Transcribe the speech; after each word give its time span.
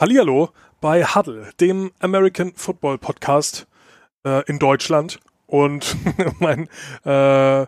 Hallihallo 0.00 0.48
bei 0.80 1.04
Huddle, 1.04 1.50
dem 1.60 1.92
American 1.98 2.54
Football 2.54 2.96
Podcast 2.96 3.66
äh, 4.24 4.42
in 4.46 4.58
Deutschland. 4.58 5.20
Und 5.46 5.94
mein 6.38 6.70
äh, 7.04 7.66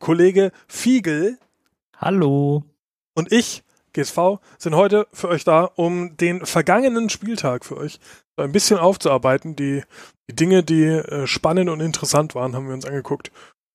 Kollege 0.00 0.50
Fiegel. 0.66 1.38
Hallo. 1.96 2.64
Und 3.14 3.30
ich, 3.30 3.62
GSV, 3.92 4.40
sind 4.58 4.74
heute 4.74 5.06
für 5.12 5.28
euch 5.28 5.44
da, 5.44 5.62
um 5.76 6.16
den 6.16 6.44
vergangenen 6.44 7.08
Spieltag 7.08 7.64
für 7.64 7.76
euch 7.76 8.00
so 8.36 8.42
ein 8.42 8.50
bisschen 8.50 8.80
aufzuarbeiten. 8.80 9.54
Die, 9.54 9.84
die 10.28 10.34
Dinge, 10.34 10.64
die 10.64 10.86
äh, 10.86 11.28
spannend 11.28 11.70
und 11.70 11.78
interessant 11.78 12.34
waren, 12.34 12.56
haben 12.56 12.66
wir 12.66 12.74
uns 12.74 12.84
angeguckt. 12.84 13.30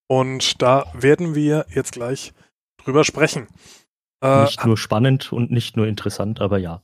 Und 0.08 0.62
da 0.62 0.84
werden 0.94 1.34
wir 1.34 1.66
jetzt 1.74 1.94
gleich 1.94 2.34
drüber 2.84 3.06
sprechen. 3.06 3.48
Äh, 4.22 4.44
nicht 4.44 4.66
nur 4.66 4.78
spannend 4.78 5.32
und 5.32 5.52
nicht 5.52 5.78
nur 5.78 5.88
interessant, 5.88 6.42
aber 6.42 6.58
ja. 6.58 6.82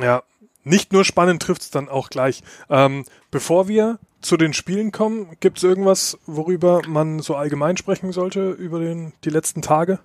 ja, 0.00 0.22
nicht 0.64 0.92
nur 0.92 1.04
spannend 1.04 1.42
trifft 1.42 1.62
es 1.62 1.70
dann 1.70 1.88
auch 1.88 2.10
gleich. 2.10 2.42
Ähm, 2.70 3.04
bevor 3.30 3.68
wir 3.68 3.98
zu 4.20 4.36
den 4.36 4.52
Spielen 4.52 4.92
kommen, 4.92 5.36
gibt 5.40 5.58
es 5.58 5.64
irgendwas, 5.64 6.18
worüber 6.26 6.82
man 6.86 7.20
so 7.20 7.34
allgemein 7.34 7.76
sprechen 7.76 8.12
sollte 8.12 8.50
über 8.50 8.80
den, 8.80 9.12
die 9.24 9.30
letzten 9.30 9.62
Tage? 9.62 9.98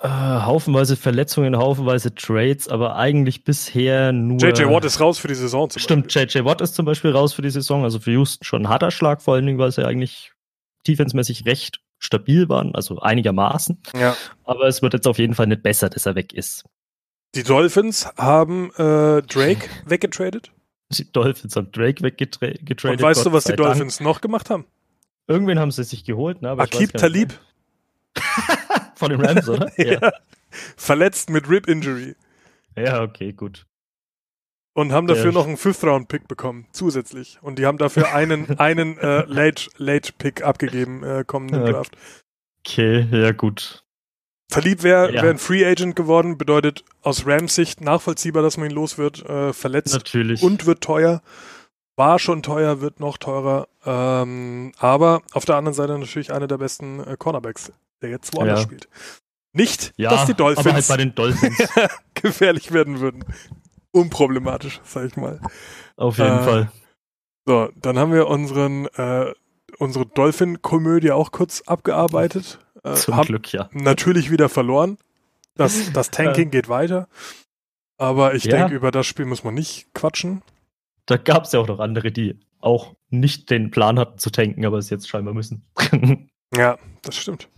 Äh, 0.00 0.08
haufenweise 0.08 0.96
Verletzungen, 0.96 1.56
haufenweise 1.56 2.14
Trades, 2.14 2.68
aber 2.68 2.96
eigentlich 2.96 3.44
bisher 3.44 4.10
nur. 4.12 4.40
JJ 4.40 4.64
Watt 4.64 4.84
ist 4.84 4.98
raus 4.98 5.18
für 5.18 5.28
die 5.28 5.36
Saison. 5.36 5.70
Zum 5.70 5.80
Stimmt, 5.80 6.12
JJ 6.12 6.44
Watt 6.44 6.60
ist 6.60 6.74
zum 6.74 6.84
Beispiel 6.84 7.12
raus 7.12 7.32
für 7.32 7.42
die 7.42 7.50
Saison. 7.50 7.84
Also 7.84 8.00
für 8.00 8.10
Houston 8.10 8.44
schon 8.44 8.62
ein 8.62 8.68
harter 8.68 8.90
Schlag, 8.90 9.22
vor 9.22 9.34
allen 9.34 9.46
Dingen, 9.46 9.58
weil 9.58 9.70
sie 9.70 9.86
eigentlich 9.86 10.32
defensemäßig 10.88 11.46
recht 11.46 11.80
stabil 12.00 12.48
waren, 12.48 12.74
also 12.74 12.98
einigermaßen. 12.98 13.80
Ja. 13.96 14.16
Aber 14.42 14.66
es 14.66 14.82
wird 14.82 14.94
jetzt 14.94 15.06
auf 15.06 15.18
jeden 15.18 15.34
Fall 15.34 15.46
nicht 15.46 15.62
besser, 15.62 15.88
dass 15.88 16.06
er 16.06 16.16
weg 16.16 16.32
ist. 16.32 16.64
Die 17.34 17.42
Dolphins 17.42 18.06
haben 18.16 18.70
äh, 18.76 19.22
Drake 19.22 19.68
weggetradet. 19.86 20.52
Die 20.90 21.10
Dolphins 21.10 21.56
haben 21.56 21.72
Drake 21.72 22.02
weggetradet. 22.02 22.70
Und 22.84 23.02
weißt 23.02 23.24
Gott 23.24 23.26
du, 23.26 23.32
was 23.32 23.44
die 23.44 23.56
Dolphins 23.56 23.98
Dank. 23.98 24.08
noch 24.08 24.20
gemacht 24.20 24.50
haben? 24.50 24.66
Irgendwen 25.26 25.58
haben 25.58 25.70
sie 25.70 25.84
sich 25.84 26.04
geholt, 26.04 26.42
ne? 26.42 26.50
Aber 26.50 26.62
Akib 26.62 26.92
Talib. 26.92 27.32
Von 28.94 29.10
den 29.10 29.24
Rams, 29.24 29.48
oder? 29.48 29.72
ja. 29.78 30.00
ja. 30.00 30.12
Verletzt 30.76 31.30
mit 31.30 31.48
Rib 31.48 31.66
Injury. 31.66 32.14
Ja, 32.76 33.02
okay, 33.02 33.32
gut. 33.32 33.66
Und 34.74 34.92
haben 34.92 35.06
dafür 35.06 35.26
ja. 35.26 35.32
noch 35.32 35.46
einen 35.46 35.56
Fifth-Round-Pick 35.56 36.26
bekommen, 36.26 36.66
zusätzlich. 36.72 37.38
Und 37.42 37.58
die 37.58 37.66
haben 37.66 37.78
dafür 37.78 38.12
einen, 38.12 38.58
einen 38.58 38.98
äh, 38.98 39.24
Late-Pick 39.26 40.40
Late 40.40 40.44
abgegeben, 40.44 41.04
äh, 41.04 41.24
kommenden 41.24 41.64
Draft. 41.64 41.96
Okay, 42.60 43.06
ja, 43.10 43.30
gut. 43.32 43.83
Talib 44.54 44.82
wäre 44.82 45.12
ja. 45.12 45.22
wär 45.22 45.30
ein 45.30 45.38
Free 45.38 45.64
Agent 45.64 45.96
geworden, 45.96 46.38
bedeutet 46.38 46.84
aus 47.02 47.26
Rams 47.26 47.54
Sicht 47.54 47.80
nachvollziehbar, 47.80 48.42
dass 48.42 48.56
man 48.56 48.70
ihn 48.70 48.74
los 48.74 48.98
wird, 48.98 49.24
äh, 49.28 49.52
verletzt 49.52 49.94
Natürlich. 49.94 50.42
und 50.42 50.66
wird 50.66 50.80
teuer. 50.80 51.22
War 51.96 52.18
schon 52.18 52.42
teuer, 52.42 52.80
wird 52.80 53.00
noch 53.00 53.18
teurer. 53.18 53.68
Ähm, 53.84 54.72
aber 54.78 55.22
auf 55.32 55.44
der 55.44 55.56
anderen 55.56 55.74
Seite 55.74 55.98
natürlich 55.98 56.32
einer 56.32 56.46
der 56.46 56.58
besten 56.58 57.00
äh, 57.00 57.16
Cornerbacks, 57.18 57.72
der 58.02 58.10
jetzt 58.10 58.34
woanders 58.36 58.60
ja. 58.60 58.64
spielt. 58.64 58.88
Nicht, 59.52 59.92
ja, 59.96 60.10
dass 60.10 60.26
die 60.26 60.34
Dolphins, 60.34 60.66
aber 60.66 60.74
halt 60.74 60.88
bei 60.88 60.96
den 60.96 61.14
Dolphins. 61.14 61.56
gefährlich 62.14 62.72
werden 62.72 63.00
würden. 63.00 63.24
Unproblematisch, 63.92 64.80
sag 64.84 65.06
ich 65.06 65.16
mal. 65.16 65.40
Auf 65.96 66.18
jeden 66.18 66.38
äh, 66.38 66.42
Fall. 66.42 66.72
So, 67.46 67.68
dann 67.76 67.98
haben 67.98 68.12
wir 68.12 68.26
unseren, 68.26 68.86
äh, 68.86 69.32
unsere 69.78 70.06
Dolphin-Komödie 70.06 71.12
auch 71.12 71.30
kurz 71.30 71.62
abgearbeitet. 71.62 72.58
Äh, 72.84 72.94
Zum 72.94 73.20
Glück, 73.22 73.52
ja. 73.52 73.68
Natürlich 73.72 74.30
wieder 74.30 74.48
verloren. 74.48 74.98
Das, 75.56 75.92
das 75.92 76.10
Tanking 76.12 76.50
geht 76.50 76.68
weiter. 76.68 77.08
Aber 77.96 78.34
ich 78.34 78.44
ja. 78.44 78.58
denke, 78.58 78.74
über 78.74 78.90
das 78.90 79.06
Spiel 79.06 79.24
muss 79.24 79.44
man 79.44 79.54
nicht 79.54 79.92
quatschen. 79.94 80.42
Da 81.06 81.16
gab 81.16 81.44
es 81.44 81.52
ja 81.52 81.60
auch 81.60 81.68
noch 81.68 81.80
andere, 81.80 82.12
die 82.12 82.38
auch 82.60 82.94
nicht 83.10 83.50
den 83.50 83.70
Plan 83.70 83.98
hatten 83.98 84.18
zu 84.18 84.30
tanken, 84.30 84.64
aber 84.64 84.78
es 84.78 84.90
jetzt 84.90 85.08
scheinbar 85.08 85.34
müssen. 85.34 85.64
ja, 86.56 86.78
das 87.02 87.16
stimmt. 87.16 87.48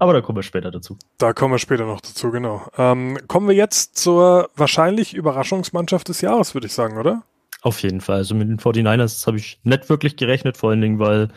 Aber 0.00 0.12
da 0.12 0.20
kommen 0.20 0.36
wir 0.36 0.42
später 0.42 0.70
dazu. 0.70 0.96
Da 1.16 1.32
kommen 1.32 1.54
wir 1.54 1.58
später 1.58 1.86
noch 1.86 2.00
dazu, 2.00 2.30
genau. 2.30 2.68
Ähm, 2.76 3.18
kommen 3.26 3.48
wir 3.48 3.54
jetzt 3.54 3.96
zur 3.96 4.50
wahrscheinlich 4.54 5.14
Überraschungsmannschaft 5.14 6.08
des 6.08 6.20
Jahres, 6.20 6.54
würde 6.54 6.66
ich 6.66 6.72
sagen, 6.72 6.98
oder? 6.98 7.22
Auf 7.62 7.82
jeden 7.82 8.00
Fall. 8.00 8.16
Also 8.16 8.34
mit 8.34 8.48
den 8.48 8.58
49ers 8.58 9.26
habe 9.26 9.38
ich 9.38 9.60
nicht 9.64 9.88
wirklich 9.88 10.16
gerechnet, 10.16 10.56
vor 10.56 10.70
allen 10.70 10.80
Dingen, 10.80 10.98
weil 11.00 11.28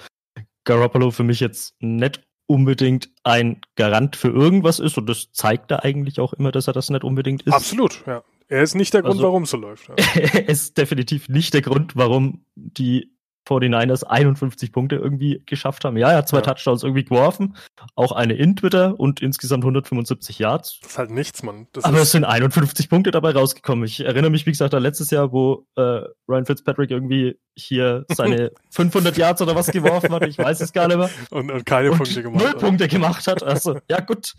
Garoppolo 0.66 1.10
für 1.10 1.24
mich 1.24 1.40
jetzt 1.40 1.76
nicht 1.80 2.22
unbedingt 2.52 3.10
ein 3.24 3.62
Garant 3.76 4.16
für 4.16 4.30
irgendwas 4.30 4.80
ist 4.80 4.98
und 4.98 5.08
das 5.08 5.32
zeigt 5.32 5.72
er 5.72 5.84
eigentlich 5.84 6.20
auch 6.20 6.34
immer, 6.34 6.52
dass 6.52 6.68
er 6.68 6.74
das 6.74 6.90
nicht 6.90 7.04
unbedingt 7.04 7.44
ist. 7.44 7.54
Absolut, 7.54 8.04
ja. 8.06 8.24
Er 8.48 8.64
ist 8.64 8.76
nicht 8.76 8.94
der 8.94 9.02
Grund, 9.02 9.14
also, 9.14 9.24
warum 9.24 9.44
es 9.44 9.50
so 9.50 9.58
läuft. 9.58 9.88
Ja. 9.88 9.96
er 10.16 10.50
ist 10.50 10.78
definitiv 10.78 11.30
nicht 11.30 11.54
der 11.54 11.62
Grund, 11.62 11.96
warum 11.96 12.46
die 12.56 13.16
49ers 13.48 14.04
51 14.04 14.72
Punkte 14.72 14.96
irgendwie 14.96 15.42
geschafft 15.46 15.84
haben. 15.84 15.98
Ja, 15.98 16.12
er 16.12 16.18
hat 16.18 16.28
zwei 16.28 16.38
ja. 16.38 16.44
Touchdowns 16.44 16.84
irgendwie 16.84 17.04
geworfen, 17.04 17.56
auch 17.96 18.12
eine 18.12 18.34
in 18.34 18.56
Twitter 18.56 19.00
und 19.00 19.22
insgesamt 19.22 19.64
175 19.64 20.40
Yards. 20.40 20.80
Das 20.82 20.92
ist 20.92 20.98
halt 20.98 21.12
nichts, 21.12 21.44
Mann. 21.44 21.68
Das 21.74 21.84
Aber 21.84 22.00
es 22.00 22.12
sind 22.12 22.24
51 22.24 22.90
Punkte 22.90 23.12
dabei 23.12 23.32
rausgekommen. 23.32 23.86
Ich 23.86 24.02
erinnere 24.02 24.32
mich, 24.32 24.46
wie 24.46 24.52
gesagt, 24.52 24.74
an 24.74 24.84
letztes 24.84 25.10
Jahr, 25.10 25.32
wo 25.32 25.66
äh, 25.76 26.04
Ryan 26.28 26.46
Fitzpatrick 26.46 26.92
irgendwie 26.92 27.40
hier 27.56 28.06
seine 28.10 28.52
500 28.70 29.18
Yards 29.18 29.42
oder 29.42 29.56
was 29.56 29.68
geworfen 29.68 30.12
hat. 30.12 30.26
Ich 30.28 30.38
weiß 30.38 30.62
es 30.62 30.74
gar 30.74 30.88
nicht 30.88 30.98
mehr. 30.98 31.10
Und, 31.32 31.52
und 31.52 31.66
keine 31.66 31.92
und 31.92 31.98
Punkte 31.98 32.22
gemacht 32.22 32.44
Null 32.44 32.50
hat. 32.50 32.60
Punkte 32.60 32.88
gemacht 32.88 33.28
hat. 33.28 33.44
Also, 33.44 33.80
ja 33.90 34.00
gut. 34.00 34.34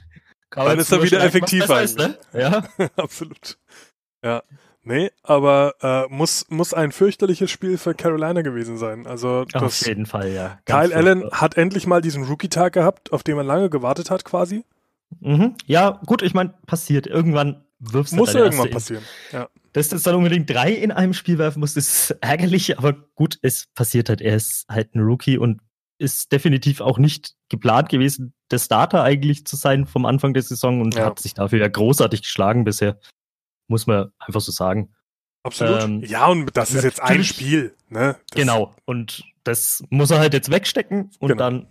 Dann 0.51 0.79
ist 0.79 0.93
er 0.93 1.03
wieder 1.03 1.25
effektiv 1.25 1.69
ist, 1.69 1.99
ne? 1.99 2.19
Ja. 2.33 2.65
Absolut. 2.97 3.59
Ja. 4.23 4.43
Nee, 4.85 5.11
aber 5.23 5.75
äh, 5.81 6.13
muss, 6.13 6.47
muss 6.49 6.75
ein 6.75 6.91
fürchterliches 6.91 7.51
Spiel 7.51 7.79
für 7.79 7.95
Carolina 7.95 8.43
gewesen 8.43 8.79
sein. 8.79 9.07
Also 9.07 9.45
das, 9.45 9.63
Auf 9.63 9.87
jeden 9.87 10.07
Fall, 10.07 10.33
ja. 10.33 10.59
Ganz 10.65 10.91
Kyle 10.91 10.97
Allen 10.97 11.31
hat 11.31 11.57
endlich 11.57 11.87
mal 11.87 12.01
diesen 12.01 12.25
Rookie-Tag 12.25 12.73
gehabt, 12.73 13.13
auf 13.13 13.23
den 13.23 13.37
man 13.37 13.47
lange 13.47 13.71
gewartet 13.71 14.11
hat, 14.11 14.25
quasi. 14.25 14.65
Mhm. 15.21 15.55
Ja, 15.67 16.01
gut, 16.07 16.23
ich 16.23 16.35
meine, 16.35 16.55
passiert. 16.67 17.07
Irgendwann 17.07 17.65
wirfst 17.79 18.13
du 18.13 18.17
Muss 18.17 18.35
irgendwann 18.35 18.71
passieren, 18.71 19.05
ja. 19.31 19.49
Dass 19.73 19.89
du 19.89 19.97
jetzt 19.97 20.07
dann 20.07 20.17
unbedingt 20.17 20.51
drei 20.51 20.73
in 20.73 20.91
einem 20.91 21.15
Spiel 21.15 21.39
werfen 21.39 21.61
musst, 21.61 21.77
ist 21.77 22.11
ärgerlich, 22.21 22.79
aber 22.79 22.93
gut, 23.15 23.39
es 23.43 23.69
passiert 23.75 24.09
halt. 24.09 24.21
Er 24.21 24.37
ist 24.37 24.67
halt 24.69 24.95
ein 24.95 25.01
Rookie 25.01 25.39
und 25.39 25.61
ist 25.99 26.33
definitiv 26.33 26.81
auch 26.81 26.99
nicht 26.99 27.37
geplant 27.49 27.89
gewesen, 27.89 28.35
der 28.51 28.59
Starter 28.59 29.05
eigentlich 29.05 29.47
zu 29.47 29.55
sein 29.55 29.87
vom 29.87 30.05
Anfang 30.05 30.35
der 30.35 30.43
Saison 30.43 30.81
und 30.81 30.97
ja. 30.97 31.07
hat 31.07 31.21
sich 31.21 31.35
dafür 31.35 31.61
ja 31.61 31.69
großartig 31.69 32.23
geschlagen 32.23 32.65
bisher 32.65 32.99
muss 33.73 33.87
man 33.87 34.13
einfach 34.19 34.41
so 34.41 34.53
sagen. 34.53 34.95
Absolut. 35.43 35.83
Ähm, 35.83 36.05
ja, 36.05 36.27
und 36.27 36.57
das 36.57 36.73
ist 36.73 36.85
jetzt 36.85 37.03
ein 37.03 37.25
Spiel. 37.25 37.75
Ne? 37.89 38.17
Das 38.31 38.41
genau. 38.41 38.75
Und 38.85 39.25
das 39.43 39.83
muss 39.91 40.11
er 40.11 40.21
halt 40.21 40.35
jetzt 40.35 40.51
wegstecken 40.51 41.11
und 41.19 41.29
genau. 41.29 41.43
dann 41.43 41.67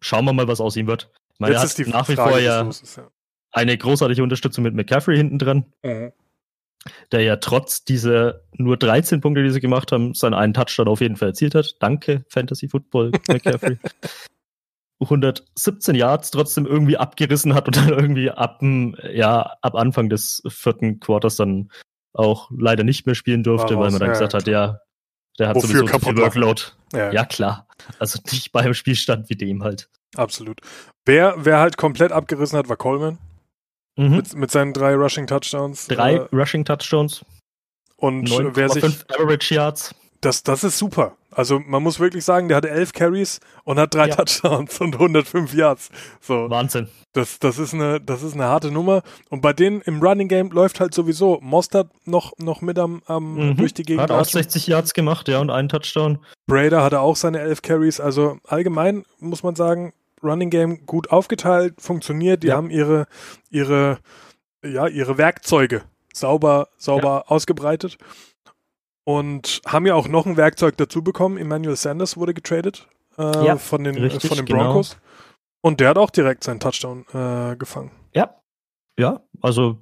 schauen 0.00 0.26
wir 0.26 0.34
mal, 0.34 0.46
was 0.46 0.60
aus 0.60 0.76
ihm 0.76 0.86
wird. 0.86 1.10
Meine, 1.38 1.54
jetzt 1.54 1.78
er 1.78 1.86
hat 1.86 1.92
nach 1.92 2.08
wie 2.08 2.16
Frage, 2.16 2.30
vor 2.30 2.38
ja, 2.38 2.68
ist, 2.68 2.96
ja, 2.96 3.08
eine 3.50 3.78
großartige 3.78 4.22
Unterstützung 4.22 4.62
mit 4.62 4.74
McCaffrey 4.74 5.16
hinten 5.16 5.38
dran. 5.38 5.64
Mhm. 5.82 6.12
Der 7.12 7.22
ja 7.22 7.36
trotz 7.36 7.84
dieser 7.84 8.42
nur 8.52 8.76
13 8.76 9.22
Punkte, 9.22 9.42
die 9.42 9.48
sie 9.48 9.60
gemacht 9.60 9.90
haben, 9.90 10.12
seinen 10.12 10.34
einen 10.34 10.52
Touchdown 10.52 10.88
auf 10.88 11.00
jeden 11.00 11.16
Fall 11.16 11.28
erzielt 11.28 11.54
hat. 11.54 11.76
Danke, 11.80 12.26
Fantasy 12.28 12.68
Football, 12.68 13.12
McCaffrey. 13.28 13.78
117 15.04 15.94
Yards 15.94 16.30
trotzdem 16.30 16.66
irgendwie 16.66 16.96
abgerissen 16.96 17.54
hat 17.54 17.66
und 17.66 17.76
dann 17.76 17.88
irgendwie 17.88 18.30
ab, 18.30 18.60
ja, 18.62 19.54
ab 19.62 19.74
Anfang 19.74 20.08
des 20.08 20.42
vierten 20.48 21.00
Quarters 21.00 21.36
dann 21.36 21.70
auch 22.12 22.50
leider 22.56 22.84
nicht 22.84 23.06
mehr 23.06 23.14
spielen 23.14 23.42
durfte, 23.42 23.78
weil 23.78 23.90
man 23.90 24.00
dann 24.00 24.08
ja, 24.08 24.12
gesagt 24.12 24.34
hat, 24.34 24.46
ja, 24.46 24.80
der 25.38 25.48
hat 25.48 25.56
Wofür 25.56 25.80
sowieso 25.80 25.98
viel 25.98 26.16
Workload. 26.16 26.62
Ja. 26.92 27.12
ja. 27.12 27.24
klar. 27.24 27.66
Also 27.98 28.20
nicht 28.30 28.52
bei 28.52 28.60
einem 28.60 28.74
Spielstand 28.74 29.28
wie 29.30 29.34
dem 29.34 29.62
halt. 29.62 29.88
Absolut. 30.16 30.60
Wer, 31.04 31.34
wer 31.38 31.58
halt 31.58 31.76
komplett 31.76 32.12
abgerissen 32.12 32.56
hat, 32.56 32.68
war 32.68 32.76
Coleman. 32.76 33.18
Mhm. 33.96 34.16
Mit, 34.16 34.34
mit 34.34 34.50
seinen 34.50 34.72
drei 34.72 34.94
Rushing 34.94 35.26
Touchdowns. 35.26 35.86
Drei 35.88 36.14
äh, 36.14 36.28
Rushing 36.32 36.64
Touchdowns. 36.64 37.24
Und 37.96 38.28
wer 38.56 38.68
sich. 38.68 38.84
Average 38.84 39.54
Yards. 39.54 39.94
Das, 40.24 40.42
das 40.42 40.64
ist 40.64 40.78
super. 40.78 41.16
Also 41.30 41.60
man 41.60 41.82
muss 41.82 42.00
wirklich 42.00 42.24
sagen, 42.24 42.48
der 42.48 42.56
hatte 42.56 42.70
elf 42.70 42.92
Carries 42.92 43.40
und 43.64 43.78
hat 43.78 43.94
drei 43.94 44.08
ja. 44.08 44.14
Touchdowns 44.14 44.80
und 44.80 44.94
105 44.94 45.52
Yards. 45.52 45.90
So. 46.20 46.48
Wahnsinn. 46.48 46.88
Das, 47.12 47.38
das, 47.38 47.58
ist 47.58 47.74
eine, 47.74 48.00
das 48.00 48.22
ist 48.22 48.34
eine 48.34 48.44
harte 48.44 48.70
Nummer. 48.70 49.02
Und 49.30 49.40
bei 49.40 49.52
denen 49.52 49.80
im 49.82 50.00
Running 50.00 50.28
Game 50.28 50.50
läuft 50.50 50.80
halt 50.80 50.94
sowieso 50.94 51.38
Mostert 51.42 51.90
noch, 52.06 52.32
noch 52.38 52.60
mit 52.60 52.78
am, 52.78 53.02
am 53.06 53.50
mhm. 53.50 53.56
durch 53.56 53.74
die 53.74 53.82
Gegend. 53.82 54.02
Hat 54.02 54.10
auch 54.10 54.24
60 54.24 54.66
Yards 54.66 54.94
gemacht, 54.94 55.28
ja, 55.28 55.40
und 55.40 55.50
einen 55.50 55.68
Touchdown. 55.68 56.18
Brader 56.46 56.82
hatte 56.82 57.00
auch 57.00 57.16
seine 57.16 57.40
elf 57.40 57.62
Carries. 57.62 58.00
Also 58.00 58.38
allgemein 58.46 59.04
muss 59.18 59.42
man 59.42 59.56
sagen, 59.56 59.92
Running 60.22 60.50
Game 60.50 60.86
gut 60.86 61.10
aufgeteilt, 61.10 61.74
funktioniert. 61.78 62.42
Die 62.42 62.48
ja. 62.48 62.56
haben 62.56 62.70
ihre, 62.70 63.06
ihre, 63.50 63.98
ja, 64.64 64.86
ihre 64.86 65.18
Werkzeuge 65.18 65.82
sauber, 66.14 66.68
sauber 66.78 67.24
ja. 67.26 67.30
ausgebreitet. 67.30 67.98
Und 69.04 69.60
haben 69.66 69.86
ja 69.86 69.94
auch 69.94 70.08
noch 70.08 70.26
ein 70.26 70.36
Werkzeug 70.36 70.76
dazu 70.78 71.02
bekommen. 71.02 71.36
Emmanuel 71.36 71.76
Sanders 71.76 72.16
wurde 72.16 72.32
getradet 72.32 72.88
äh, 73.18 73.46
ja, 73.46 73.56
von, 73.56 73.84
den, 73.84 73.96
richtig, 73.96 74.28
von 74.28 74.36
den 74.36 74.46
genau. 74.46 74.64
Broncos. 74.64 74.90
Genau. 74.90 75.00
Und 75.60 75.80
der 75.80 75.90
hat 75.90 75.98
auch 75.98 76.10
direkt 76.10 76.44
seinen 76.44 76.60
Touchdown 76.60 77.06
äh, 77.12 77.56
gefangen. 77.56 77.90
Ja, 78.14 78.34
ja, 78.98 79.20
also 79.40 79.78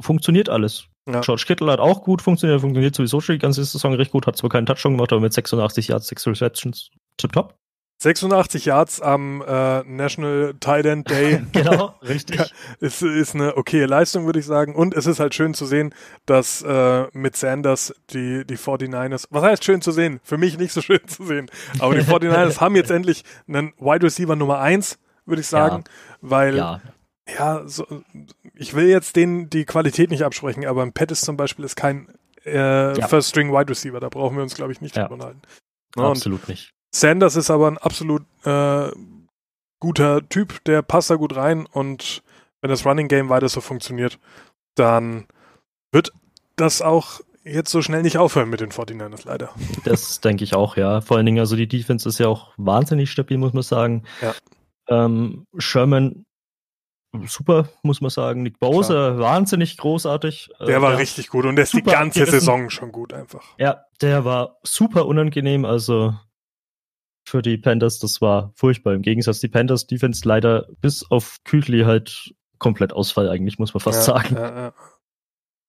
funktioniert 0.00 0.48
alles. 0.48 0.86
Ja. 1.08 1.20
George 1.20 1.44
Kittle 1.46 1.72
hat 1.72 1.80
auch 1.80 2.02
gut 2.02 2.20
funktioniert, 2.20 2.60
funktioniert 2.60 2.94
sowieso 2.94 3.20
schon 3.20 3.34
die 3.34 3.40
ganze 3.40 3.64
Saison 3.64 3.94
recht 3.94 4.12
gut, 4.12 4.26
hat 4.26 4.36
zwar 4.36 4.50
keinen 4.50 4.66
Touchdown 4.66 4.92
gemacht, 4.92 5.12
aber 5.12 5.22
mit 5.22 5.32
86 5.32 5.88
Yards, 5.88 6.08
6 6.08 6.26
Receptions, 6.28 6.90
tip 7.16 7.32
top. 7.32 7.54
86 8.00 8.64
Yards 8.64 9.00
am 9.00 9.42
äh, 9.42 9.82
National 9.82 10.54
Tight 10.60 10.86
End 10.86 11.10
Day. 11.10 11.42
genau, 11.52 11.94
richtig. 12.02 12.40
ist, 12.78 13.02
ist 13.02 13.34
eine 13.34 13.56
okaye 13.56 13.86
Leistung, 13.86 14.24
würde 14.24 14.38
ich 14.38 14.46
sagen. 14.46 14.74
Und 14.76 14.94
es 14.94 15.06
ist 15.06 15.18
halt 15.18 15.34
schön 15.34 15.52
zu 15.52 15.66
sehen, 15.66 15.92
dass 16.24 16.62
äh, 16.62 17.06
mit 17.12 17.36
Sanders 17.36 17.92
die, 18.10 18.44
die 18.46 18.56
49ers, 18.56 19.26
was 19.30 19.42
heißt 19.42 19.64
schön 19.64 19.82
zu 19.82 19.90
sehen? 19.90 20.20
Für 20.22 20.38
mich 20.38 20.58
nicht 20.58 20.72
so 20.72 20.80
schön 20.82 21.06
zu 21.08 21.24
sehen. 21.24 21.50
Aber 21.80 21.96
die 21.96 22.02
49ers 22.02 22.60
haben 22.60 22.76
jetzt 22.76 22.92
endlich 22.92 23.24
einen 23.48 23.72
Wide 23.78 24.06
Receiver 24.06 24.36
Nummer 24.36 24.60
1, 24.60 24.98
würde 25.26 25.40
ich 25.40 25.48
sagen, 25.48 25.82
ja. 25.84 25.92
weil 26.20 26.56
ja. 26.56 26.80
ja, 27.36 27.62
so, 27.66 27.84
ich 28.54 28.74
will 28.74 28.86
jetzt 28.86 29.16
denen 29.16 29.50
die 29.50 29.64
Qualität 29.64 30.10
nicht 30.10 30.22
absprechen, 30.22 30.64
aber 30.66 30.82
ein 30.82 30.92
Pettis 30.92 31.22
zum 31.22 31.36
Beispiel 31.36 31.64
ist 31.64 31.74
kein 31.74 32.08
äh, 32.46 32.96
ja. 32.96 33.08
First 33.08 33.30
String 33.30 33.52
Wide 33.52 33.68
Receiver, 33.68 33.98
da 33.98 34.08
brauchen 34.08 34.36
wir 34.36 34.44
uns, 34.44 34.54
glaube 34.54 34.70
ich, 34.70 34.80
nicht 34.80 34.96
drüber 34.96 35.10
unterhalten. 35.10 35.42
Absolut 35.96 36.48
nicht. 36.48 36.72
Sanders 36.94 37.36
ist 37.36 37.50
aber 37.50 37.68
ein 37.68 37.78
absolut 37.78 38.22
äh, 38.44 38.90
guter 39.80 40.28
Typ, 40.28 40.64
der 40.64 40.82
passt 40.82 41.10
da 41.10 41.16
gut 41.16 41.36
rein 41.36 41.66
und 41.66 42.22
wenn 42.60 42.70
das 42.70 42.84
Running 42.84 43.08
Game 43.08 43.28
weiter 43.28 43.48
so 43.48 43.60
funktioniert, 43.60 44.18
dann 44.74 45.26
wird 45.92 46.12
das 46.56 46.82
auch 46.82 47.20
jetzt 47.44 47.70
so 47.70 47.82
schnell 47.82 48.02
nicht 48.02 48.18
aufhören 48.18 48.50
mit 48.50 48.60
den 48.60 48.70
49ers, 48.70 49.26
leider. 49.26 49.50
Das 49.84 50.20
denke 50.20 50.44
ich 50.44 50.54
auch, 50.54 50.76
ja. 50.76 51.00
Vor 51.00 51.16
allen 51.16 51.26
Dingen, 51.26 51.38
also 51.38 51.56
die 51.56 51.68
Defense 51.68 52.08
ist 52.08 52.18
ja 52.18 52.28
auch 52.28 52.52
wahnsinnig 52.56 53.10
stabil, 53.10 53.38
muss 53.38 53.52
man 53.52 53.62
sagen. 53.62 54.04
Ja. 54.20 54.34
Ähm, 54.88 55.46
Sherman, 55.56 56.26
super, 57.26 57.68
muss 57.82 58.00
man 58.00 58.10
sagen. 58.10 58.42
Nick 58.42 58.58
Bowser, 58.58 59.14
Klar. 59.14 59.18
wahnsinnig 59.18 59.76
großartig. 59.76 60.50
Der 60.60 60.76
äh, 60.76 60.82
war 60.82 60.90
der 60.90 60.98
richtig 60.98 61.28
gut 61.28 61.46
und 61.46 61.56
der 61.56 61.64
ist 61.64 61.74
die 61.74 61.82
ganze 61.82 62.20
gerissen. 62.20 62.40
Saison 62.40 62.70
schon 62.70 62.92
gut 62.92 63.12
einfach. 63.12 63.44
Ja, 63.58 63.84
der 64.00 64.24
war 64.24 64.58
super 64.62 65.06
unangenehm, 65.06 65.64
also 65.64 66.14
für 67.28 67.42
die 67.42 67.58
Panthers, 67.58 67.98
das 67.98 68.20
war 68.20 68.52
furchtbar. 68.54 68.94
Im 68.94 69.02
Gegensatz 69.02 69.40
die 69.40 69.48
Panthers 69.48 69.86
Defense 69.86 70.26
leider 70.26 70.66
bis 70.80 71.08
auf 71.10 71.38
Küchli 71.44 71.82
halt 71.82 72.34
komplett 72.58 72.92
Ausfall 72.92 73.28
eigentlich, 73.28 73.58
muss 73.58 73.74
man 73.74 73.80
fast 73.80 74.08
ja, 74.08 74.14
sagen. 74.14 74.34
Ja, 74.34 74.56
ja. 74.56 74.72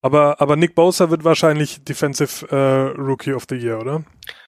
Aber, 0.02 0.42
aber 0.42 0.56
Nick 0.56 0.76
Bosa 0.76 1.10
wird 1.10 1.24
wahrscheinlich 1.24 1.84
Defensive 1.84 2.48
äh, 2.50 3.00
Rookie 3.00 3.34
of 3.34 3.46
the 3.50 3.56
Year, 3.56 3.80
oder? 3.80 4.04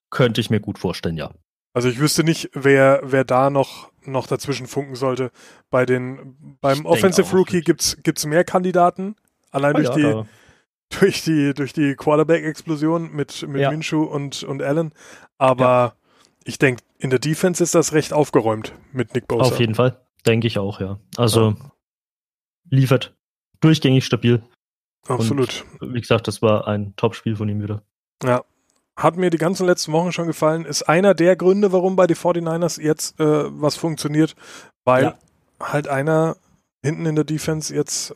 Könnte 0.10 0.42
ich 0.42 0.50
mir 0.50 0.60
gut 0.60 0.80
vorstellen, 0.80 1.18
ja. 1.18 1.32
Also 1.74 1.90
ich 1.90 2.00
wüsste 2.00 2.24
nicht, 2.24 2.50
wer, 2.54 3.02
wer 3.04 3.24
da 3.24 3.50
noch, 3.50 3.92
noch 4.06 4.28
dazwischen 4.28 4.68
funken 4.68 4.96
sollte. 4.96 5.32
Bei 5.70 5.86
den, 5.86 6.58
beim 6.62 6.80
ich 6.80 6.86
Offensive 6.86 7.36
Rookie 7.36 7.62
gibt's, 7.62 7.98
gibt's 8.04 8.26
mehr 8.26 8.44
Kandidaten. 8.44 9.16
Allein 9.52 9.76
oh, 9.76 9.80
durch, 9.80 9.90
die, 9.92 10.24
durch 11.00 11.24
die, 11.24 11.54
durch 11.54 11.74
die 11.74 11.96
Quarterback-Explosion 11.96 13.12
mit, 13.14 13.46
mit. 13.48 13.70
Minshew 13.70 14.04
und, 14.04 14.44
und 14.44 14.62
Allen. 14.62 14.94
Aber 15.38 15.96
ich 16.44 16.58
denke, 16.58 16.84
in 16.98 17.10
der 17.10 17.20
Defense 17.20 17.64
ist 17.64 17.76
das 17.76 17.94
recht 17.94 18.14
aufgeräumt 18.14 18.74
mit 18.92 19.14
Nick 19.14 19.28
Bosa. 19.28 19.44
Auf 19.44 19.60
jeden 19.60 19.76
Fall, 19.76 20.00
denke 20.26 20.48
ich 20.48 20.58
auch, 20.58 20.80
ja. 20.80 21.00
Also 21.18 21.52
ja. 21.52 21.72
liefert 22.70 23.16
durchgängig 23.60 24.06
stabil. 24.06 24.42
Absolut. 25.08 25.66
Und, 25.80 25.94
wie 25.94 26.02
gesagt, 26.02 26.28
das 26.28 26.42
war 26.42 26.68
ein 26.68 26.94
Top-Spiel 26.96 27.36
von 27.36 27.50
ihm 27.50 27.62
wieder. 27.62 27.84
Ja. 28.24 28.44
Hat 28.98 29.16
mir 29.16 29.30
die 29.30 29.38
ganzen 29.38 29.66
letzten 29.66 29.94
Wochen 29.94 30.12
schon 30.12 30.28
gefallen. 30.28 30.66
Ist 30.66 30.84
einer 30.84 31.14
der 31.14 31.36
Gründe, 31.36 31.72
warum 31.72 31.96
bei 31.96 32.08
den 32.08 32.18
49ers 32.18 32.80
jetzt 32.80 33.20
äh, 33.20 33.24
was 33.26 33.76
funktioniert, 33.78 34.36
weil 34.84 35.04
ja. 35.04 35.18
halt 35.60 35.88
einer 35.88 36.36
hinten 36.84 37.06
in 37.06 37.16
der 37.16 37.24
Defense 37.24 37.74
jetzt 37.74 38.14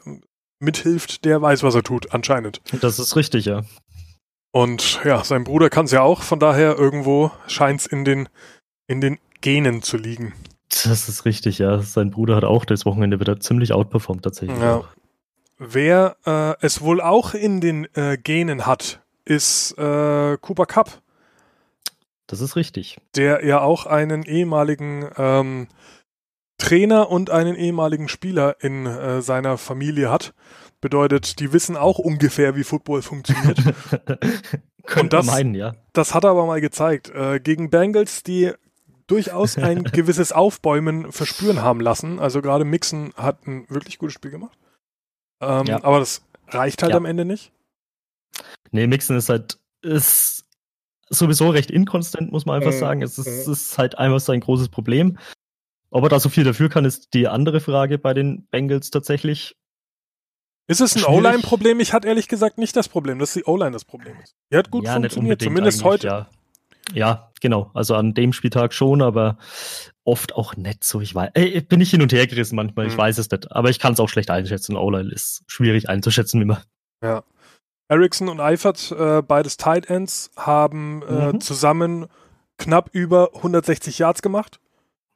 mithilft, 0.60 1.26
der 1.26 1.42
weiß, 1.42 1.64
was 1.64 1.76
er 1.76 1.84
tut, 1.84 2.14
anscheinend. 2.14 2.62
Das 2.82 3.00
ist 3.00 3.16
richtig, 3.16 3.46
ja. 3.46 3.64
Und 4.56 5.02
ja, 5.04 5.22
sein 5.22 5.44
Bruder 5.44 5.70
kann 5.70 5.84
es 5.84 5.92
ja 5.92 6.02
auch, 6.02 6.22
von 6.22 6.40
daher 6.40 6.78
irgendwo 6.78 7.30
scheint 7.46 7.82
es 7.82 7.88
in 7.88 8.06
den, 8.06 8.30
in 8.88 9.02
den 9.02 9.20
Genen 9.42 9.82
zu 9.82 9.98
liegen. 9.98 10.34
Das 10.70 11.10
ist 11.10 11.26
richtig, 11.26 11.60
ja. 11.60 11.80
Sein 11.80 12.10
Bruder 12.10 12.38
hat 12.38 12.46
auch 12.46 12.64
das 12.64 12.86
Wochenende 12.86 13.20
wieder 13.20 13.38
ziemlich 13.42 13.74
outperformt 13.74 14.24
tatsächlich. 14.24 14.58
Ja. 14.58 14.86
Wer 15.58 16.16
äh, 16.26 16.56
es 16.66 16.80
wohl 16.80 17.02
auch 17.02 17.34
in 17.34 17.60
den 17.60 17.94
äh, 17.96 18.18
Genen 18.18 18.66
hat, 18.66 19.02
ist 19.26 19.78
äh, 19.78 20.38
Cooper 20.38 20.68
Cup. 20.68 21.02
Das 22.26 22.40
ist 22.40 22.56
richtig. 22.56 22.98
Der 23.18 23.46
ja 23.46 23.60
auch 23.60 23.86
einen 23.86 24.24
ehemaligen 24.24 25.10
ähm, 25.18 25.68
Trainer 26.58 27.12
und 27.12 27.30
einen 27.30 27.58
ehemaligen 27.58 28.08
Spieler 28.08 28.56
in 28.62 28.86
äh, 28.86 29.22
seiner 29.22 29.58
Familie 29.58 30.10
hat. 30.10 30.34
Bedeutet, 30.82 31.40
die 31.40 31.54
wissen 31.54 31.78
auch 31.78 32.00
ungefähr, 32.00 32.56
wie 32.56 32.64
Football 32.64 33.02
funktioniert. 33.02 33.58
Und 34.96 35.14
das, 35.14 35.26
meinen, 35.26 35.56
ja. 35.56 35.76
das 35.94 36.14
hat 36.14 36.24
er 36.24 36.30
aber 36.32 36.46
mal 36.46 36.62
gezeigt. 36.62 37.10
Äh, 37.10 37.40
gegen 37.40 37.70
Bengals, 37.70 38.22
die 38.22 38.52
durchaus 39.08 39.58
ein 39.58 39.84
gewisses 39.92 40.32
Aufbäumen 40.32 41.12
verspüren 41.12 41.62
haben 41.62 41.80
lassen. 41.80 42.20
Also 42.20 42.42
gerade 42.42 42.66
Mixon 42.66 43.14
hat 43.16 43.48
ein 43.48 43.66
wirklich 43.70 43.98
gutes 43.98 44.14
Spiel 44.14 44.32
gemacht. 44.32 44.58
Ähm, 45.42 45.66
ja. 45.66 45.84
Aber 45.84 46.00
das 46.00 46.24
reicht 46.50 46.84
halt 46.84 46.92
ja. 46.92 46.98
am 46.98 47.06
Ende 47.06 47.26
nicht. 47.26 47.52
Nee, 48.72 48.88
Mixon 48.88 49.18
ist 49.18 49.30
halt 49.30 49.58
ist 49.82 50.46
sowieso 51.10 51.50
recht 51.50 51.72
inkonstant, 51.72 52.32
muss 52.32 52.46
man 52.46 52.58
einfach 52.58 52.74
mhm. 52.74 52.80
sagen. 52.80 53.02
Es 53.02 53.18
ist, 53.18 53.28
es 53.28 53.48
ist 53.48 53.78
halt 53.78 53.98
einfach 53.98 54.20
sein 54.20 54.40
großes 54.40 54.70
Problem. 54.70 55.18
Ob 55.92 56.04
er 56.04 56.10
da 56.10 56.20
so 56.20 56.30
viel 56.30 56.44
dafür 56.44 56.70
kann, 56.70 56.84
ist 56.84 57.14
die 57.14 57.28
andere 57.28 57.62
Frage 57.62 57.98
bei 57.98 58.14
den 58.14 58.48
Bengals 58.48 58.90
tatsächlich. 58.90 59.56
Ist 60.68 60.82
es 60.82 60.96
ein 60.96 61.04
O-Line-Problem? 61.04 61.80
Ich 61.80 61.94
hatte 61.94 62.08
ehrlich 62.08 62.28
gesagt 62.28 62.58
nicht 62.58 62.76
das 62.76 62.90
Problem, 62.90 63.20
dass 63.20 63.34
die 63.34 63.44
O-Line 63.44 63.72
das 63.72 63.86
Problem 63.86 64.16
ist. 64.24 64.36
Die 64.52 64.58
hat 64.58 64.72
gut 64.72 64.86
ja, 64.86 64.94
funktioniert, 64.94 65.42
zumindest 65.42 65.84
heute. 65.84 66.08
Ja. 66.08 66.28
ja. 66.94 67.32
genau. 67.40 67.70
Also 67.74 67.96
an 67.96 68.16
dem 68.16 68.34
Spieltag 68.34 68.74
schon, 68.74 69.04
aber 69.04 69.38
oft 70.04 70.36
auch 70.36 70.56
nicht 70.56 70.84
so. 70.84 71.02
Ich 71.02 71.14
weiß, 71.14 71.32
ey, 71.36 71.62
bin 71.62 71.82
ich 71.82 71.92
hin 71.92 72.02
und 72.02 72.12
her 72.12 72.26
gerissen 72.26 72.56
manchmal. 72.56 72.86
Hm. 72.86 72.92
Ich 72.92 72.98
weiß 72.98 73.20
es 73.20 73.30
nicht. 73.30 73.52
Aber 73.52 73.70
ich 73.70 73.80
kann 73.80 73.94
es 73.94 74.00
auch 74.00 74.10
schlecht 74.10 74.32
einschätzen. 74.32 74.76
O-Line 74.76 75.12
ist 75.12 75.44
schwierig 75.48 75.88
einzuschätzen 75.88 76.42
immer. 76.42 76.62
Ja. 77.04 77.24
Ericsson 77.88 78.30
und 78.30 78.40
Eifert, 78.40 78.92
äh, 78.92 79.22
beides 79.22 79.58
Tight 79.58 79.90
Ends, 79.90 80.32
haben 80.36 81.04
äh, 81.04 81.34
mhm. 81.34 81.42
zusammen 81.42 82.08
knapp 82.58 82.90
über 82.94 83.36
160 83.36 84.00
Yards 84.00 84.24
gemacht. 84.24 84.60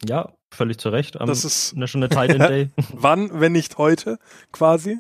Ja, 0.06 0.34
völlig 0.51 0.78
zu 0.78 0.90
Recht. 0.90 1.19
Am 1.19 1.28
das 1.28 1.46
ist 1.46 1.75
National 1.75 2.10
Tight 2.10 2.30
End 2.36 2.44
Day. 2.44 2.69
Wann, 2.94 3.40
wenn 3.40 3.54
nicht 3.54 3.78
heute, 3.78 4.19
quasi. 4.51 5.00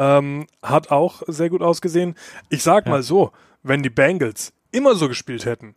Ähm, 0.00 0.46
hat 0.62 0.90
auch 0.90 1.22
sehr 1.26 1.50
gut 1.50 1.60
ausgesehen. 1.60 2.14
Ich 2.48 2.62
sag 2.62 2.86
ja. 2.86 2.90
mal 2.90 3.02
so, 3.02 3.32
wenn 3.62 3.82
die 3.82 3.90
Bengals 3.90 4.54
immer 4.72 4.94
so 4.94 5.08
gespielt 5.08 5.44
hätten 5.44 5.74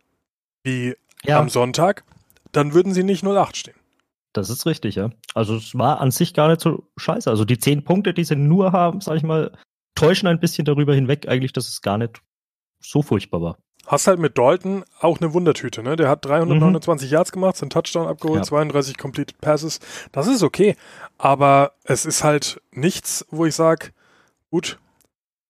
wie 0.62 0.94
ja. 1.24 1.38
am 1.38 1.50
Sonntag, 1.50 2.04
dann 2.52 2.72
würden 2.72 2.94
sie 2.94 3.04
nicht 3.04 3.22
0-8 3.22 3.54
stehen. 3.54 3.74
Das 4.32 4.48
ist 4.48 4.64
richtig, 4.64 4.94
ja. 4.94 5.10
Also 5.34 5.56
es 5.56 5.76
war 5.76 6.00
an 6.00 6.10
sich 6.10 6.32
gar 6.32 6.48
nicht 6.48 6.62
so 6.62 6.84
scheiße. 6.96 7.28
Also 7.28 7.44
die 7.44 7.58
zehn 7.58 7.84
Punkte, 7.84 8.14
die 8.14 8.24
sie 8.24 8.34
nur 8.34 8.72
haben, 8.72 9.00
sag 9.00 9.16
ich 9.16 9.22
mal, 9.22 9.52
täuschen 9.94 10.26
ein 10.26 10.40
bisschen 10.40 10.64
darüber 10.64 10.94
hinweg, 10.94 11.28
eigentlich, 11.28 11.52
dass 11.52 11.68
es 11.68 11.82
gar 11.82 11.98
nicht 11.98 12.20
so 12.80 13.02
furchtbar 13.02 13.42
war. 13.42 13.58
Hast 13.86 14.06
halt 14.06 14.18
mit 14.18 14.38
Dalton 14.38 14.84
auch 14.98 15.20
eine 15.20 15.34
Wundertüte, 15.34 15.82
ne? 15.82 15.96
Der 15.96 16.08
hat 16.08 16.24
329 16.24 17.08
mhm. 17.08 17.12
Yards 17.12 17.32
gemacht, 17.32 17.56
seinen 17.56 17.70
Touchdown 17.70 18.08
abgeholt, 18.08 18.40
ja. 18.40 18.44
32 18.44 18.96
Completed 18.96 19.40
Passes. 19.40 19.78
Das 20.10 20.26
ist 20.26 20.42
okay. 20.42 20.74
Aber 21.18 21.72
es 21.84 22.06
ist 22.06 22.24
halt 22.24 22.62
nichts, 22.72 23.26
wo 23.30 23.44
ich 23.44 23.54
sage, 23.54 23.90
gut, 24.54 24.78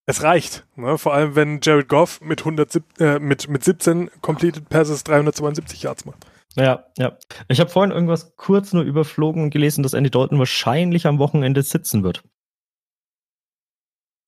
es 0.07 0.23
reicht. 0.23 0.67
Ne? 0.77 0.97
Vor 0.97 1.13
allem, 1.13 1.37
wenn 1.37 1.61
Jared 1.63 1.89
Goff 1.89 2.23
mit, 2.23 2.41
107, 2.41 2.85
äh, 3.01 3.19
mit, 3.19 3.51
mit 3.51 3.63
17 3.63 4.11
Completed 4.23 4.71
Passes 4.71 5.05
372 5.05 5.83
Yards 5.83 6.07
macht. 6.07 6.25
Ja, 6.57 6.87
ja. 6.97 7.19
Ich 7.49 7.61
habe 7.61 7.69
vorhin 7.69 7.93
irgendwas 7.93 8.35
kurz 8.37 8.73
nur 8.73 8.83
überflogen 8.83 9.43
und 9.43 9.51
gelesen, 9.51 9.83
dass 9.83 9.93
Andy 9.93 10.11
Dalton 10.11 10.39
wahrscheinlich 10.39 11.07
am 11.07 11.19
Wochenende 11.19 11.63
sitzen 11.63 12.03
wird. 12.03 12.23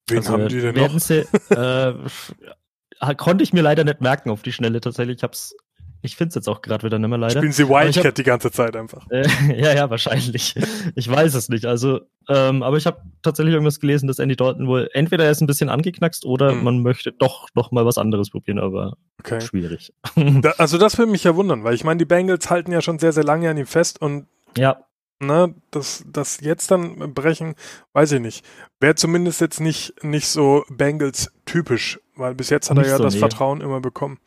Wen 0.09 0.19
also, 0.19 0.33
haben 0.35 0.49
die 0.49 0.61
denn 0.61 0.75
noch? 0.75 0.99
Sie, 0.99 1.25
äh, 1.51 3.15
konnte 3.17 3.45
ich 3.45 3.55
mir 3.55 3.63
leider 3.63 3.85
nicht 3.85 4.03
merken 4.03 4.29
auf 4.29 4.43
die 4.43 4.53
Schnelle 4.53 4.83
tatsächlich. 4.83 5.17
Ich 5.17 5.23
hab's 5.23 5.57
ich 6.03 6.17
finde 6.17 6.31
es 6.31 6.35
jetzt 6.37 6.49
auch 6.49 6.63
gerade 6.63 6.85
wieder 6.85 6.99
nicht 6.99 7.09
mehr 7.09 7.19
leider. 7.19 7.39
Spielen 7.39 7.53
sie 7.53 7.69
Wildcat 7.69 8.05
hab, 8.05 8.15
die 8.15 8.23
ganze 8.23 8.51
Zeit 8.51 8.77
einfach? 8.77 9.07
Äh, 9.11 9.27
ja, 9.57 9.75
ja, 9.75 9.91
wahrscheinlich. 9.91 10.55
Ich 10.95 11.11
weiß 11.11 11.35
es 11.35 11.49
nicht. 11.49 11.67
Also, 11.67 12.01
ähm, 12.29 12.63
aber 12.63 12.77
ich 12.77 12.87
habe 12.87 13.01
tatsächlich 13.23 13.55
irgendwas 13.55 13.81
gelesen, 13.81 14.07
dass 14.07 14.19
Andy 14.19 14.37
Dalton 14.37 14.67
wohl 14.67 14.89
entweder 14.93 15.25
er 15.25 15.31
ist 15.31 15.41
ein 15.41 15.47
bisschen 15.47 15.69
angeknackst 15.69 16.25
oder 16.25 16.53
hm. 16.53 16.65
man 16.65 16.83
möchte 16.83 17.13
doch 17.13 17.49
noch 17.55 17.73
mal 17.73 17.85
was 17.85 17.99
anderes 17.99 18.31
probieren, 18.31 18.59
aber 18.59 18.97
okay. 19.21 19.41
schwierig. 19.41 19.93
Da, 20.17 20.51
also 20.59 20.79
das 20.79 20.99
würde 20.99 21.11
mich 21.11 21.25
ja 21.25 21.35
wundern, 21.37 21.65
weil 21.65 21.75
ich 21.75 21.85
meine, 21.85 21.99
die 21.99 22.05
Bengals 22.05 22.51
halten 22.51 22.73
ja 22.73 22.81
schon 22.81 22.99
sehr, 22.99 23.13
sehr 23.13 23.25
lange 23.25 23.49
an 23.49 23.57
ihm 23.57 23.67
fest 23.67 24.01
und 24.01 24.27
ja. 24.57 24.79
Ne, 25.19 25.55
das, 25.71 26.05
das 26.07 26.41
jetzt 26.43 26.71
dann 26.71 27.15
brechen, 27.15 27.55
weiß 27.95 28.13
ich 28.13 28.21
nicht. 28.21 28.45
Wäre 28.81 28.97
zumindest 28.97 29.41
jetzt 29.41 29.61
nicht, 29.61 29.95
nicht 30.05 30.29
so 30.29 30.63
Bengals 30.69 31.33
typisch, 31.47 31.99
weil 32.17 32.35
bis 32.35 32.51
jetzt 32.51 32.69
hat 32.69 32.77
nicht 32.77 32.87
er 32.87 32.93
ja 32.93 32.97
so, 32.99 33.05
das 33.05 33.15
nee. 33.15 33.21
Vertrauen 33.21 33.63
immer 33.63 33.81
bekommen. 33.81 34.19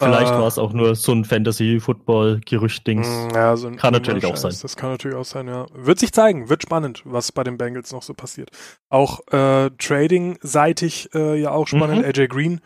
Vielleicht 0.00 0.32
Äh, 0.32 0.38
war 0.38 0.46
es 0.46 0.58
auch 0.58 0.72
nur 0.72 0.94
so 0.94 1.12
ein 1.12 1.24
Fantasy-Football-Gerücht-Dings. 1.24 3.06
Mm, 3.06 3.34
Ja, 3.34 3.56
so 3.56 3.70
Kann 3.72 3.92
natürlich 3.92 4.24
auch 4.24 4.36
sein. 4.36 4.54
Das 4.62 4.76
kann 4.76 4.90
natürlich 4.92 5.16
auch 5.16 5.24
sein, 5.24 5.46
ja. 5.46 5.66
Wird 5.74 5.98
sich 5.98 6.12
zeigen, 6.12 6.48
wird 6.48 6.62
spannend, 6.62 7.02
was 7.04 7.32
bei 7.32 7.44
den 7.44 7.58
Bengals 7.58 7.92
noch 7.92 8.02
so 8.02 8.14
passiert. 8.14 8.50
Auch 8.88 9.20
äh, 9.30 9.70
Trading-seitig 9.78 11.10
äh, 11.14 11.40
ja 11.40 11.50
auch 11.50 11.68
spannend. 11.68 11.98
Mhm. 11.98 12.04
AJ 12.04 12.28
Green 12.28 12.60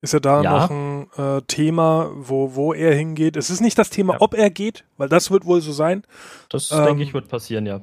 ist 0.00 0.12
ja 0.14 0.20
da 0.20 0.42
Ja. 0.42 0.50
noch 0.50 0.70
ein 0.70 1.08
äh, 1.16 1.42
Thema, 1.42 2.10
wo, 2.14 2.54
wo 2.54 2.72
er 2.72 2.94
hingeht. 2.94 3.36
Es 3.36 3.50
ist 3.50 3.60
nicht 3.60 3.78
das 3.78 3.90
Thema, 3.90 4.14
Ja. 4.14 4.20
ob 4.20 4.34
er 4.34 4.48
geht, 4.50 4.84
weil 4.96 5.08
das 5.08 5.30
wird 5.30 5.44
wohl 5.44 5.60
so 5.60 5.72
sein, 5.72 6.04
Das 6.48 6.70
Ähm, 6.70 6.84
denke 6.86 7.02
ich 7.02 7.12
wird 7.14 7.28
passieren, 7.28 7.66
ja. 7.66 7.80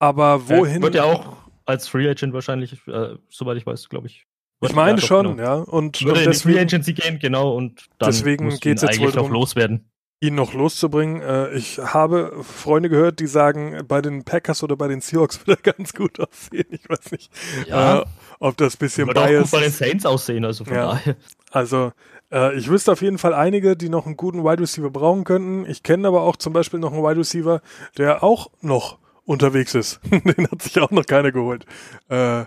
aber 0.00 0.48
wohin. 0.48 0.82
Wird 0.82 0.94
ja 0.96 1.04
auch 1.04 1.36
als 1.66 1.86
Free 1.88 2.08
Agent 2.08 2.32
wahrscheinlich, 2.34 2.86
äh, 2.88 3.16
soweit 3.28 3.56
ich 3.58 3.66
weiß, 3.66 3.88
glaube 3.88 4.06
ich. 4.08 4.26
Ich 4.60 4.72
meine 4.74 5.00
ja, 5.00 5.06
schon, 5.06 5.36
genau. 5.36 5.42
ja. 5.42 5.54
Und, 5.54 6.00
Würde 6.02 6.20
und 6.20 6.26
in 6.26 6.30
die 6.32 6.38
Free 6.38 6.52
deswegen 6.52 6.58
Agency 6.60 6.92
gehen, 6.94 7.18
genau, 7.18 7.54
und 7.54 7.86
dann 7.98 8.08
Deswegen 8.10 8.48
geht's 8.60 8.82
ihn 8.82 8.88
jetzt 8.88 9.00
wohl 9.00 9.12
drum- 9.12 9.30
loswerden. 9.32 9.90
ihn 10.20 10.34
noch 10.36 10.54
loszubringen. 10.54 11.20
Äh, 11.20 11.52
ich 11.54 11.78
habe 11.78 12.32
Freunde 12.42 12.88
gehört, 12.88 13.20
die 13.20 13.26
sagen, 13.26 13.82
bei 13.86 14.00
den 14.00 14.24
Packers 14.24 14.62
oder 14.62 14.76
bei 14.76 14.88
den 14.88 15.00
Seahawks 15.02 15.40
wird 15.46 15.58
er 15.66 15.72
ganz 15.74 15.92
gut 15.92 16.18
aussehen. 16.20 16.66
Ich 16.70 16.88
weiß 16.88 17.12
nicht, 17.12 17.30
Ja. 17.68 18.00
äh, 18.00 18.04
ob 18.40 18.56
das 18.56 18.76
bisschen 18.78 19.06
Würde 19.06 19.20
auch 19.20 19.26
biased 19.26 19.42
gut 19.50 19.50
bei 19.52 19.60
den 19.60 19.68
ist. 19.68 19.78
Saints 19.78 20.06
aussehen, 20.06 20.44
also 20.44 20.64
von 20.64 20.74
Ja. 20.74 20.86
daher. 20.92 21.16
Also, 21.50 21.92
äh, 22.32 22.56
ich 22.56 22.68
wüsste 22.68 22.90
auf 22.92 23.02
jeden 23.02 23.18
Fall 23.18 23.34
einige, 23.34 23.76
die 23.76 23.88
noch 23.90 24.06
einen 24.06 24.16
guten 24.16 24.44
Wide 24.44 24.62
Receiver 24.62 24.88
brauchen 24.90 25.24
könnten. 25.24 25.66
Ich 25.70 25.82
kenne 25.82 26.08
aber 26.08 26.22
auch 26.22 26.36
zum 26.36 26.52
Beispiel 26.54 26.80
noch 26.80 26.92
einen 26.92 27.02
Wide 27.02 27.18
Receiver, 27.20 27.60
der 27.98 28.22
auch 28.24 28.50
noch 28.62 28.98
unterwegs 29.26 29.74
ist. 29.74 30.00
Den 30.10 30.48
hat 30.50 30.62
sich 30.62 30.78
auch 30.80 30.90
noch 30.90 31.04
keiner 31.06 31.32
geholt. 31.32 31.66
Äh, 32.08 32.44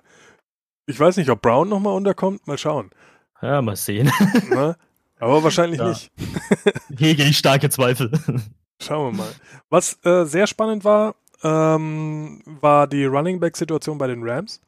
ich 0.87 0.99
weiß 0.99 1.17
nicht, 1.17 1.29
ob 1.29 1.41
Brown 1.41 1.69
nochmal 1.69 1.93
unterkommt. 1.93 2.47
Mal 2.47 2.57
schauen. 2.57 2.89
Ja, 3.41 3.61
mal 3.61 3.75
sehen. 3.75 4.11
Ne? 4.49 4.75
Aber 5.19 5.43
wahrscheinlich 5.43 5.79
Ja. 5.79 5.89
nicht. 5.89 6.11
Hege 6.97 7.23
ich 7.23 7.37
starke 7.37 7.69
Zweifel. 7.69 8.11
Schauen 8.81 9.13
wir 9.13 9.23
mal. 9.23 9.31
Was 9.69 9.97
äh, 10.05 10.25
sehr 10.25 10.45
spannend 10.47 10.83
war, 10.85 11.15
ähm, 11.43 12.41
war 12.45 12.87
die 12.87 13.05
Running 13.05 13.39
Back 13.39 13.57
Situation 13.57 13.97
bei 13.97 14.07
den 14.07 14.21
Rams. 14.27 14.61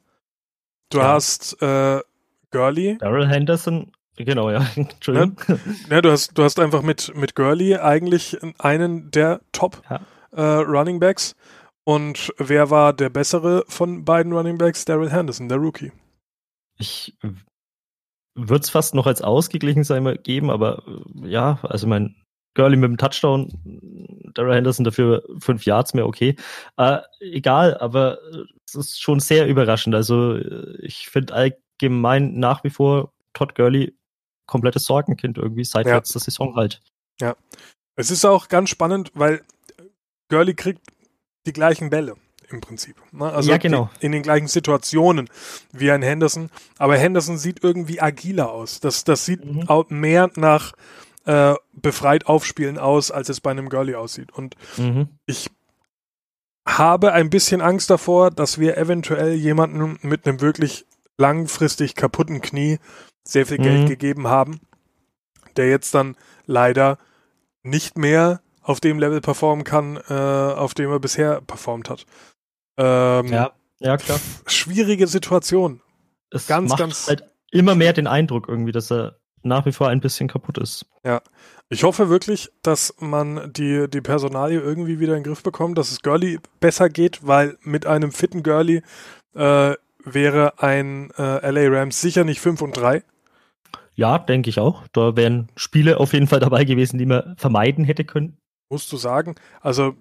Du 0.89 0.97
Ja. 0.97 1.09
hast 1.09 1.61
äh, 1.61 1.99
Gurley, 2.51 2.97
Daryl 2.99 3.27
Henderson, 3.27 3.91
genau, 4.17 4.49
ja. 4.49 4.65
Entschuldigung. 4.75 5.38
ja, 5.89 6.01
du 6.01 6.09
hast 6.11 6.35
du 6.35 6.43
hast 6.43 6.59
einfach 6.59 6.81
mit 6.81 7.13
mit 7.15 7.35
Gurley 7.35 7.75
eigentlich 7.77 8.38
einen 8.57 9.11
der 9.11 9.41
Top 9.51 9.83
Ja. 9.89 10.01
äh, 10.31 10.41
Running 10.63 10.99
Backs. 10.99 11.35
Und 11.83 12.33
wer 12.39 12.69
war 12.71 12.93
der 12.93 13.09
bessere 13.09 13.63
von 13.67 14.03
beiden 14.05 14.33
Running 14.33 14.57
Backs? 14.57 14.85
Daryl 14.85 15.11
Henderson, 15.11 15.47
der 15.49 15.59
Rookie. 15.59 15.91
Ich 16.79 17.17
würde 18.36 18.63
es 18.63 18.69
fast 18.69 18.95
noch 18.95 19.05
als 19.05 19.21
ausgeglichen 19.21 19.83
sein 19.83 20.17
geben, 20.24 20.50
aber 20.50 20.83
äh, 20.88 21.27
ja, 21.27 21.59
also 21.63 21.88
mein 21.88 22.15
Gurley 22.55 22.77
mit 22.77 22.89
dem 22.89 22.98
Touchdown, 22.98 23.51
Daryl 24.33 24.55
Henderson 24.55 24.83
dafür 24.83 25.24
fünf 25.39 25.65
Yards 25.65 25.93
mehr, 25.93 26.07
okay. 26.07 26.36
Äh, 26.77 27.00
egal, 27.19 27.77
aber 27.77 28.19
äh, 28.33 28.43
es 28.67 28.75
ist 28.75 29.01
schon 29.01 29.19
sehr 29.19 29.48
überraschend. 29.48 29.95
Also 29.95 30.36
äh, 30.36 30.77
ich 30.81 31.09
finde 31.09 31.33
allgemein 31.33 32.39
nach 32.39 32.63
wie 32.63 32.69
vor 32.69 33.13
Todd 33.33 33.55
Gurley 33.55 33.95
komplettes 34.48 34.86
Sorgenkind 34.86 35.38
irgendwie 35.38 35.63
seit 35.63 35.86
Ja. 35.86 35.98
letzter 35.98 36.19
Saison 36.19 36.55
halt. 36.55 36.81
Es 37.95 38.12
ist 38.12 38.24
auch 38.24 38.48
ganz 38.48 38.69
spannend, 38.69 39.12
weil 39.13 39.43
Gurley 40.29 40.53
kriegt 40.53 40.81
die 41.45 41.53
gleichen 41.53 41.89
Bälle 41.89 42.15
im 42.51 42.61
Prinzip. 42.61 42.95
Ne? 43.11 43.31
Also 43.31 43.51
Ja, 43.51 43.57
genau. 43.57 43.89
die, 44.01 44.05
in 44.05 44.11
den 44.11 44.23
gleichen 44.23 44.47
Situationen 44.47 45.29
wie 45.71 45.91
ein 45.91 46.01
Henderson. 46.01 46.49
Aber 46.77 46.97
Henderson 46.97 47.37
sieht 47.37 47.63
irgendwie 47.63 48.01
agiler 48.01 48.51
aus. 48.51 48.79
Das, 48.79 49.03
das 49.03 49.25
sieht 49.25 49.45
Mhm. 49.45 49.67
auch 49.69 49.89
mehr 49.89 50.29
nach 50.35 50.73
äh, 51.25 51.53
befreit 51.73 52.25
aufspielen 52.27 52.77
aus, 52.79 53.11
als 53.11 53.29
es 53.29 53.39
bei 53.41 53.51
einem 53.51 53.69
Gurley 53.69 53.93
aussieht. 53.95 54.31
Und 54.31 54.55
Mhm. 54.77 55.09
ich 55.25 55.49
habe 56.67 57.13
ein 57.13 57.29
bisschen 57.29 57.61
Angst 57.61 57.89
davor, 57.89 58.31
dass 58.31 58.59
wir 58.59 58.77
eventuell 58.77 59.33
jemanden 59.33 59.97
mit 60.01 60.27
einem 60.27 60.41
wirklich 60.41 60.85
langfristig 61.17 61.95
kaputten 61.95 62.41
Knie 62.41 62.79
sehr 63.23 63.45
viel 63.45 63.57
Geld 63.57 63.81
Mhm. 63.83 63.87
gegeben 63.87 64.27
haben, 64.27 64.59
der 65.57 65.69
jetzt 65.69 65.93
dann 65.93 66.15
leider 66.45 66.97
nicht 67.63 67.97
mehr 67.97 68.41
auf 68.61 68.79
dem 68.79 68.99
Level 68.99 69.19
performen 69.21 69.63
kann, 69.63 69.97
äh, 70.09 70.13
auf 70.13 70.73
dem 70.73 70.89
er 70.91 70.99
bisher 70.99 71.41
performt 71.41 71.89
hat. 71.89 72.05
Ähm, 72.79 73.27
Ja, 73.27 73.51
ja, 73.79 73.98
klar. 73.98 74.19
Schwierige 74.48 75.05
Situation. 75.07 75.81
Es 76.31 76.48
Ganz, 76.48 76.69
macht 76.69 76.79
ganz- 76.79 77.07
halt 77.07 77.24
immer 77.51 77.75
mehr 77.75 77.93
den 77.93 78.07
Eindruck 78.07 78.48
irgendwie, 78.48 78.71
dass 78.71 78.91
er 78.91 79.17
nach 79.43 79.65
wie 79.65 79.71
vor 79.71 79.88
ein 79.89 80.00
bisschen 80.01 80.27
kaputt 80.27 80.57
ist. 80.57 80.86
Ich 81.69 81.83
hoffe 81.83 82.09
wirklich, 82.09 82.50
dass 82.62 82.93
man 83.00 83.53
die, 83.53 83.88
die 83.89 84.01
Personalie 84.01 84.59
irgendwie 84.59 85.00
wieder 85.00 85.13
in 85.15 85.19
den 85.24 85.27
Griff 85.31 85.43
bekommt, 85.43 85.77
dass 85.77 85.91
es 85.91 86.01
Gurley 86.01 86.39
besser 86.59 86.89
geht, 86.89 87.25
weil 87.25 87.57
mit 87.62 87.86
einem 87.86 88.12
fitten 88.12 88.43
Gurley 88.43 88.81
äh, 89.36 89.74
wäre 90.03 90.53
ein 90.62 91.12
äh, 91.17 91.50
LA 91.51 91.79
Rams 91.79 92.01
sicher 92.01 92.24
nicht 92.24 92.39
5 92.41 92.62
und 92.62 92.75
3. 92.75 93.03
Ja, 93.95 94.17
denke 94.17 94.50
ich 94.50 94.59
auch. 94.59 94.83
Da 94.93 95.15
wären 95.15 95.50
Spiele 95.55 96.00
auf 96.00 96.13
jeden 96.13 96.27
Fall 96.27 96.39
dabei 96.39 96.63
gewesen, 96.63 96.98
die 96.98 97.05
man 97.05 97.36
vermeiden 97.38 97.83
hätte 97.86 98.03
können. 98.05 98.38
musst 98.69 98.91
du 98.91 98.98
sagen. 98.98 99.36
Also 99.62 99.95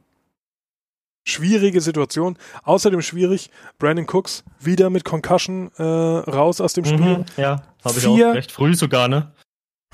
schwierige 1.28 1.80
Situation. 1.80 2.38
Außerdem 2.64 3.02
schwierig, 3.02 3.50
Brandon 3.78 4.06
Cooks 4.08 4.44
wieder 4.61 4.90
mit 4.90 5.04
Concussion 5.04 5.70
äh, 5.76 5.82
raus 5.82 6.61
aus 6.61 6.73
dem 6.73 6.85
Spiel. 6.85 7.18
Mhm, 7.18 7.25
ja, 7.37 7.62
habe 7.85 7.99
ich 7.99 8.04
Vier- 8.04 8.30
auch 8.30 8.35
recht 8.35 8.52
früh 8.52 8.75
sogar, 8.75 9.08
ne? 9.08 9.32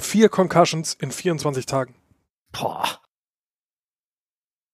Vier 0.00 0.28
Concussions 0.28 0.94
in 0.94 1.10
24 1.10 1.66
Tagen. 1.66 1.94
Boah. 2.52 2.84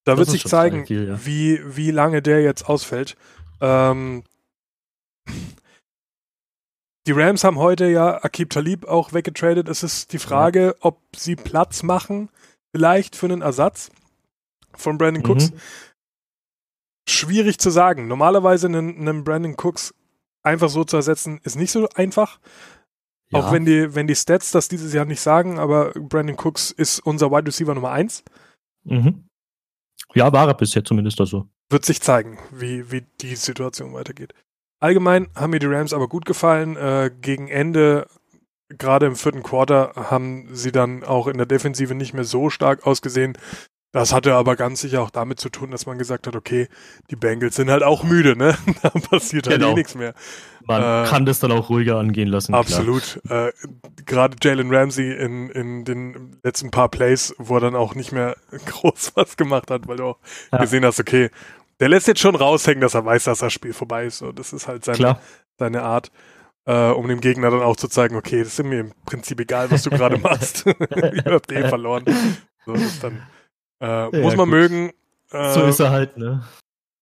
Da 0.03 0.13
Das 0.13 0.17
wird 0.19 0.29
sich 0.29 0.45
zeigen, 0.45 0.85
viel, 0.87 1.09
ja. 1.09 1.25
wie, 1.25 1.59
wie 1.75 1.91
lange 1.91 2.21
der 2.23 2.41
jetzt 2.41 2.67
ausfällt. 2.67 3.15
Ähm, 3.59 4.23
die 7.07 7.11
Rams 7.11 7.43
haben 7.43 7.57
heute 7.57 7.85
ja 7.87 8.23
Akib 8.23 8.49
Talib 8.51 8.85
auch 8.87 9.13
weggetradet. 9.13 9.67
Es 9.69 9.83
ist 9.83 10.13
die 10.13 10.19
Frage, 10.19 10.75
ob 10.81 10.99
sie 11.15 11.35
Platz 11.35 11.83
machen, 11.83 12.29
vielleicht 12.75 13.15
für 13.15 13.27
einen 13.27 13.41
Ersatz 13.41 13.91
von 14.75 14.97
Brandon 14.97 15.23
Cooks. 15.25 15.51
Mhm. 15.51 15.57
Schwierig 17.11 17.59
zu 17.59 17.69
sagen. 17.69 18.07
Normalerweise 18.07 18.67
einen, 18.67 18.97
einen 18.97 19.23
Brandon 19.23 19.55
Cooks 19.55 19.93
einfach 20.43 20.69
so 20.69 20.83
zu 20.83 20.97
ersetzen, 20.97 21.39
ist 21.43 21.55
nicht 21.55 21.71
so 21.71 21.87
einfach. 21.95 22.39
Ja. 23.31 23.39
Auch 23.39 23.51
wenn 23.51 23.65
die, 23.65 23.95
wenn 23.95 24.07
die 24.07 24.15
Stats 24.15 24.51
das 24.51 24.67
dieses 24.67 24.93
Jahr 24.93 25.05
nicht 25.05 25.21
sagen, 25.21 25.59
aber 25.59 25.91
Brandon 25.91 26.37
Cooks 26.37 26.71
ist 26.71 26.99
unser 26.99 27.31
Wide 27.31 27.47
Receiver 27.47 27.73
Nummer 27.73 27.91
1. 27.91 28.23
Mhm. 28.83 29.25
Ja, 30.13 30.33
war 30.33 30.47
er 30.47 30.53
bisher 30.53 30.83
zumindest 30.83 31.19
also. 31.19 31.47
Wird 31.69 31.85
sich 31.85 32.01
zeigen, 32.01 32.37
wie, 32.51 32.91
wie 32.91 33.03
die 33.21 33.35
Situation 33.35 33.93
weitergeht. 33.93 34.33
Allgemein 34.81 35.27
haben 35.35 35.51
mir 35.51 35.59
die 35.59 35.67
Rams 35.67 35.93
aber 35.93 36.09
gut 36.09 36.25
gefallen. 36.25 36.75
Äh, 36.75 37.11
gegen 37.21 37.47
Ende, 37.47 38.07
gerade 38.67 39.05
im 39.05 39.15
vierten 39.15 39.43
Quarter, 39.43 39.93
haben 39.95 40.49
sie 40.51 40.71
dann 40.71 41.03
auch 41.03 41.27
in 41.27 41.37
der 41.37 41.45
Defensive 41.45 41.95
nicht 41.95 42.13
mehr 42.13 42.23
so 42.25 42.49
stark 42.49 42.85
ausgesehen. 42.85 43.37
Das 43.93 44.13
hatte 44.13 44.33
aber 44.35 44.55
ganz 44.55 44.79
sicher 44.79 45.01
auch 45.01 45.09
damit 45.09 45.39
zu 45.41 45.49
tun, 45.49 45.69
dass 45.71 45.85
man 45.85 45.97
gesagt 45.97 46.25
hat, 46.25 46.35
okay, 46.35 46.69
die 47.09 47.17
Bengals 47.17 47.55
sind 47.55 47.69
halt 47.69 47.83
auch 47.83 48.03
müde, 48.03 48.37
ne? 48.37 48.57
da 48.83 48.89
passiert 48.89 49.47
halt 49.47 49.59
Genau. 49.59 49.71
eh 49.71 49.75
nichts 49.75 49.95
mehr. 49.95 50.13
Man 50.65 50.81
Äh, 50.81 51.09
kann 51.09 51.25
das 51.25 51.39
dann 51.39 51.51
auch 51.51 51.69
ruhiger 51.69 51.97
angehen 51.97 52.29
lassen. 52.29 52.53
Absolut. 52.53 53.19
Äh, 53.29 53.51
Gerade 54.05 54.37
Jalen 54.41 54.73
Ramsey 54.73 55.11
in, 55.11 55.49
in 55.49 55.83
den 55.83 56.37
letzten 56.41 56.71
paar 56.71 56.87
Plays, 56.87 57.35
wo 57.37 57.55
er 57.55 57.59
dann 57.61 57.75
auch 57.75 57.93
nicht 57.95 58.13
mehr 58.13 58.37
groß 58.65 59.11
was 59.15 59.35
gemacht 59.35 59.69
hat, 59.69 59.87
weil 59.89 59.97
du 59.97 60.05
auch 60.05 60.19
Ja. 60.53 60.59
gesehen 60.59 60.85
hast, 60.85 60.99
okay, 61.01 61.29
der 61.81 61.89
lässt 61.89 62.07
jetzt 62.07 62.21
schon 62.21 62.35
raushängen, 62.35 62.79
dass 62.79 62.93
er 62.93 63.03
weiß, 63.03 63.25
dass 63.25 63.39
das 63.39 63.51
Spiel 63.51 63.73
vorbei 63.73 64.05
ist. 64.05 64.19
So, 64.19 64.31
das 64.31 64.53
ist 64.53 64.69
halt 64.69 64.85
seine, 64.85 64.97
Klar. 64.99 65.21
seine 65.57 65.81
Art, 65.81 66.11
äh, 66.65 66.91
um 66.91 67.09
dem 67.09 67.19
Gegner 67.19 67.49
dann 67.51 67.61
auch 67.61 67.75
zu 67.75 67.89
zeigen, 67.89 68.15
okay, 68.15 68.39
das 68.43 68.57
ist 68.57 68.63
mir 68.63 68.79
im 68.79 68.93
Prinzip 69.05 69.39
egal, 69.41 69.69
was 69.69 69.83
du 69.83 69.89
gerade 69.89 70.17
machst. 70.19 70.65
Ihr 70.65 71.23
habt 71.25 71.51
eh 71.51 71.67
verloren. 71.67 72.05
So, 72.65 72.73
das 72.73 72.83
ist 72.83 73.03
dann, 73.03 73.21
äh, 73.81 74.21
muss 74.21 74.35
man 74.37 74.49
gut. 74.49 74.59
mögen. 74.59 74.91
Äh, 75.31 75.53
So 75.53 75.63
ist 75.63 75.79
er 75.79 75.89
halt, 75.91 76.17
ne? 76.17 76.43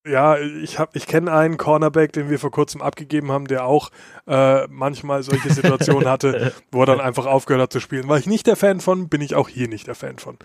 ja, 0.07 0.37
ich 0.39 0.79
hab, 0.79 0.95
ich 0.95 1.05
kenne 1.05 1.31
einen 1.31 1.57
Cornerback, 1.57 2.13
den 2.13 2.29
wir 2.29 2.39
vor 2.39 2.51
kurzem 2.51 2.81
abgegeben 2.81 3.31
haben, 3.31 3.45
der 3.47 3.65
auch 3.65 3.91
äh, 4.27 4.65
manchmal 4.67 5.21
solche 5.23 5.51
Situationen 5.53 6.07
hatte, 6.07 6.53
wo 6.71 6.81
er 6.81 6.85
dann 6.87 7.01
einfach 7.01 7.25
aufgehört 7.25 7.63
hat 7.63 7.73
zu 7.73 7.79
spielen. 7.79 8.07
War 8.07 8.17
ich 8.17 8.25
nicht 8.25 8.47
der 8.47 8.55
Fan 8.55 8.79
von, 8.79 9.09
bin 9.09 9.21
ich 9.21 9.35
auch 9.35 9.49
hier 9.49 9.67
nicht 9.67 9.85
der 9.87 9.95
Fan 9.95 10.17
von. 10.17 10.37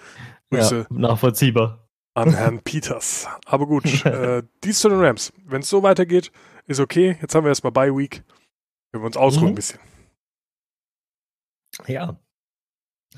Grüße 0.51 0.81
Ja, 0.81 0.87
nachvollziehbar. 0.91 1.87
an 2.15 2.35
Herrn 2.35 2.61
Peters. 2.63 3.29
Aber 3.47 3.67
gut, 3.67 3.85
äh, 4.05 4.43
dies 4.65 4.81
zu 4.81 4.89
den 4.89 5.01
Rams. 5.01 5.33
Wenn 5.47 5.63
es 5.63 5.69
so 5.71 5.83
weitergeht, 5.83 6.31
ist 6.67 6.81
okay. 6.81 7.17
Jetzt 7.23 7.35
haben 7.35 7.45
wir 7.45 7.51
erstmal 7.51 7.73
Bye 7.73 7.97
Week. 7.97 8.23
Können 8.93 9.05
wir 9.05 9.07
uns 9.07 9.17
ausruhen 9.17 9.45
Mhm. 9.47 9.53
ein 9.53 9.55
bisschen. 9.55 9.81
Ja. 11.87 12.17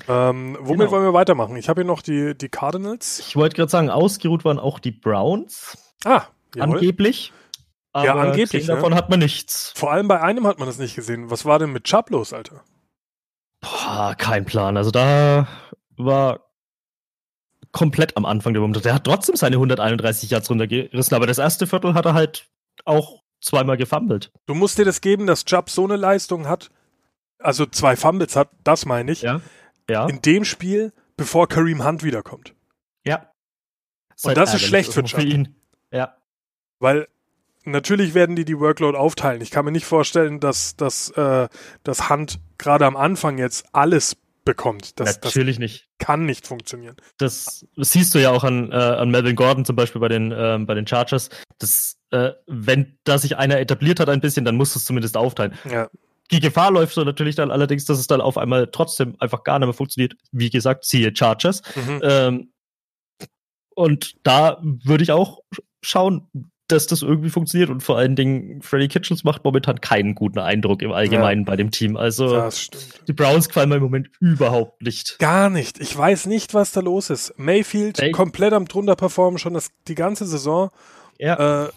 Ähm, 0.07 0.57
womit 0.59 0.79
Genau. 0.81 0.91
wollen 0.91 1.03
wir 1.03 1.13
weitermachen? 1.13 1.55
Ich 1.57 1.69
habe 1.69 1.81
hier 1.81 1.87
noch 1.87 2.01
die, 2.01 2.37
die 2.37 2.49
Cardinals. 2.49 3.19
Ich 3.19 3.35
wollte 3.35 3.55
gerade 3.55 3.69
sagen, 3.71 3.89
ausgeruht 3.89 4.45
waren 4.45 4.59
auch 4.59 4.79
die 4.79 4.91
Browns, 4.91 5.77
Ah, 6.05 6.23
jawohl. 6.55 6.75
angeblich. 6.75 7.33
Ja, 7.95 8.13
angeblich, 8.13 8.67
ne? 8.67 8.75
davon 8.75 8.93
hat 8.93 9.09
man 9.09 9.17
nichts. 9.19 9.73
Vor 9.75 9.91
allem 9.91 10.07
bei 10.07 10.21
einem 10.21 10.45
hat 10.45 10.59
man 10.59 10.67
das 10.67 10.77
nicht 10.77 10.95
gesehen. 10.95 11.31
Was 11.31 11.45
war 11.45 11.57
denn 11.57 11.71
mit 11.71 11.85
Chubb 11.85 12.11
los, 12.11 12.31
Alter? 12.31 12.63
Boah, 13.61 14.13
kein 14.15 14.45
Plan. 14.45 14.77
Also 14.77 14.91
da 14.91 15.47
war 15.95 16.41
komplett 17.71 18.15
am 18.15 18.25
Anfang 18.25 18.53
der 18.53 18.61
Momentum. 18.61 18.83
Der 18.83 18.93
hat 18.93 19.03
trotzdem 19.05 19.35
seine 19.35 19.55
131 19.57 20.29
Yards 20.29 20.49
runtergerissen, 20.49 21.15
aber 21.15 21.25
das 21.25 21.39
erste 21.39 21.65
Viertel 21.65 21.95
hat 21.95 22.05
er 22.05 22.13
halt 22.13 22.47
auch 22.85 23.23
zweimal 23.41 23.77
gefummelt. 23.77 24.31
Du 24.45 24.53
musst 24.53 24.77
dir 24.77 24.85
das 24.85 25.01
geben, 25.01 25.25
dass 25.25 25.45
Chubb 25.45 25.69
so 25.71 25.83
eine 25.83 25.95
Leistung 25.95 26.47
hat, 26.47 26.69
also 27.39 27.65
zwei 27.65 27.95
Fumbles 27.95 28.35
hat, 28.35 28.49
das 28.63 28.85
meine 28.85 29.11
ich, 29.11 29.23
Ja. 29.23 29.41
Ja. 29.89 30.07
in 30.07 30.21
dem 30.21 30.43
Spiel, 30.45 30.93
bevor 31.15 31.47
Kareem 31.47 31.83
Hunt 31.85 32.03
wiederkommt. 32.03 32.53
ja. 33.05 33.31
Und 34.23 34.35
das 34.35 34.55
ist 34.55 34.63
schlecht 34.63 34.93
für 34.93 35.21
ihn. 35.21 35.55
Ja. 35.91 36.17
Weil 36.79 37.07
natürlich 37.65 38.15
werden 38.15 38.35
die 38.35 38.45
die 38.45 38.59
Workload 38.59 38.97
aufteilen. 38.97 39.41
Ich 39.41 39.51
kann 39.51 39.63
mir 39.63 39.71
nicht 39.71 39.85
vorstellen, 39.85 40.39
dass, 40.39 40.75
dass, 40.75 41.11
äh, 41.11 41.47
dass 41.83 42.09
Hunt 42.09 42.39
gerade 42.57 42.87
am 42.87 42.97
Anfang 42.97 43.37
jetzt 43.37 43.67
alles 43.73 44.17
bekommt. 44.43 44.99
Das, 44.99 45.19
das 45.19 45.35
Natürlich 45.35 45.59
nicht. 45.59 45.87
kann 45.99 46.25
nicht 46.25 46.47
funktionieren. 46.47 46.95
Das 47.17 47.67
siehst 47.75 48.15
du 48.15 48.19
ja 48.19 48.31
auch 48.31 48.43
an, 48.43 48.71
äh, 48.71 48.75
an 48.75 49.11
Melvin 49.11 49.35
Gordon 49.35 49.65
zum 49.65 49.75
Beispiel 49.75 50.01
bei 50.01 50.07
den, 50.07 50.33
ähm, 50.35 50.65
bei 50.65 50.73
den 50.73 50.87
Chargers. 50.87 51.29
Das, 51.59 51.97
äh, 52.11 52.31
wenn 52.47 52.97
da 53.03 53.19
sich 53.19 53.37
einer 53.37 53.59
etabliert 53.59 53.99
hat 53.99 54.09
ein 54.09 54.21
bisschen, 54.21 54.45
dann 54.45 54.55
musst 54.55 54.73
du 54.73 54.79
es 54.79 54.85
zumindest 54.85 55.15
aufteilen. 55.17 55.53
Ja, 55.69 55.89
Die 56.31 56.39
Gefahr 56.39 56.71
läuft 56.71 56.93
so 56.93 57.03
natürlich 57.03 57.35
dann 57.35 57.51
allerdings, 57.51 57.85
dass 57.85 57.99
es 57.99 58.07
dann 58.07 58.21
auf 58.21 58.37
einmal 58.37 58.67
trotzdem 58.71 59.15
einfach 59.19 59.43
gar 59.43 59.59
nicht 59.59 59.67
mehr 59.67 59.73
funktioniert. 59.73 60.15
Wie 60.31 60.49
gesagt, 60.49 60.85
siehe 60.85 61.15
Chargers. 61.15 61.61
mhm. 61.75 62.01
Ähm, 62.03 62.51
und 63.75 64.15
da 64.23 64.59
würde 64.61 65.03
ich 65.03 65.11
auch 65.11 65.41
schauen, 65.83 66.27
dass 66.67 66.87
das 66.87 67.01
irgendwie 67.01 67.29
funktioniert. 67.29 67.69
Und 67.69 67.81
vor 67.81 67.97
allen 67.97 68.15
Dingen, 68.15 68.61
Freddy 68.61 68.87
Kitchens 68.87 69.23
macht 69.23 69.43
momentan 69.43 69.79
keinen 69.81 70.15
guten 70.15 70.39
Eindruck 70.39 70.81
im 70.81 70.91
Allgemeinen 70.91 71.45
bei 71.45 71.55
dem 71.55 71.71
Team. 71.71 71.95
Also 71.95 72.49
die 73.07 73.13
Browns 73.13 73.47
gefallen 73.47 73.69
mir 73.69 73.75
im 73.75 73.83
Moment 73.83 74.09
überhaupt 74.19 74.81
nicht. 74.81 75.17
Gar 75.19 75.49
nicht. 75.49 75.79
Ich 75.79 75.97
weiß 75.97 76.25
nicht, 76.25 76.53
was 76.53 76.71
da 76.71 76.81
los 76.81 77.09
ist. 77.09 77.33
Mayfield 77.37 77.99
Ey. 77.99 78.11
komplett 78.11 78.53
am 78.53 78.65
drunter 78.67 78.95
performen 78.95 79.37
schon 79.37 79.53
das, 79.53 79.69
die 79.87 79.95
ganze 79.95 80.25
Saison. 80.25 80.71
Ja. 81.17 81.65
Äh, 81.65 81.69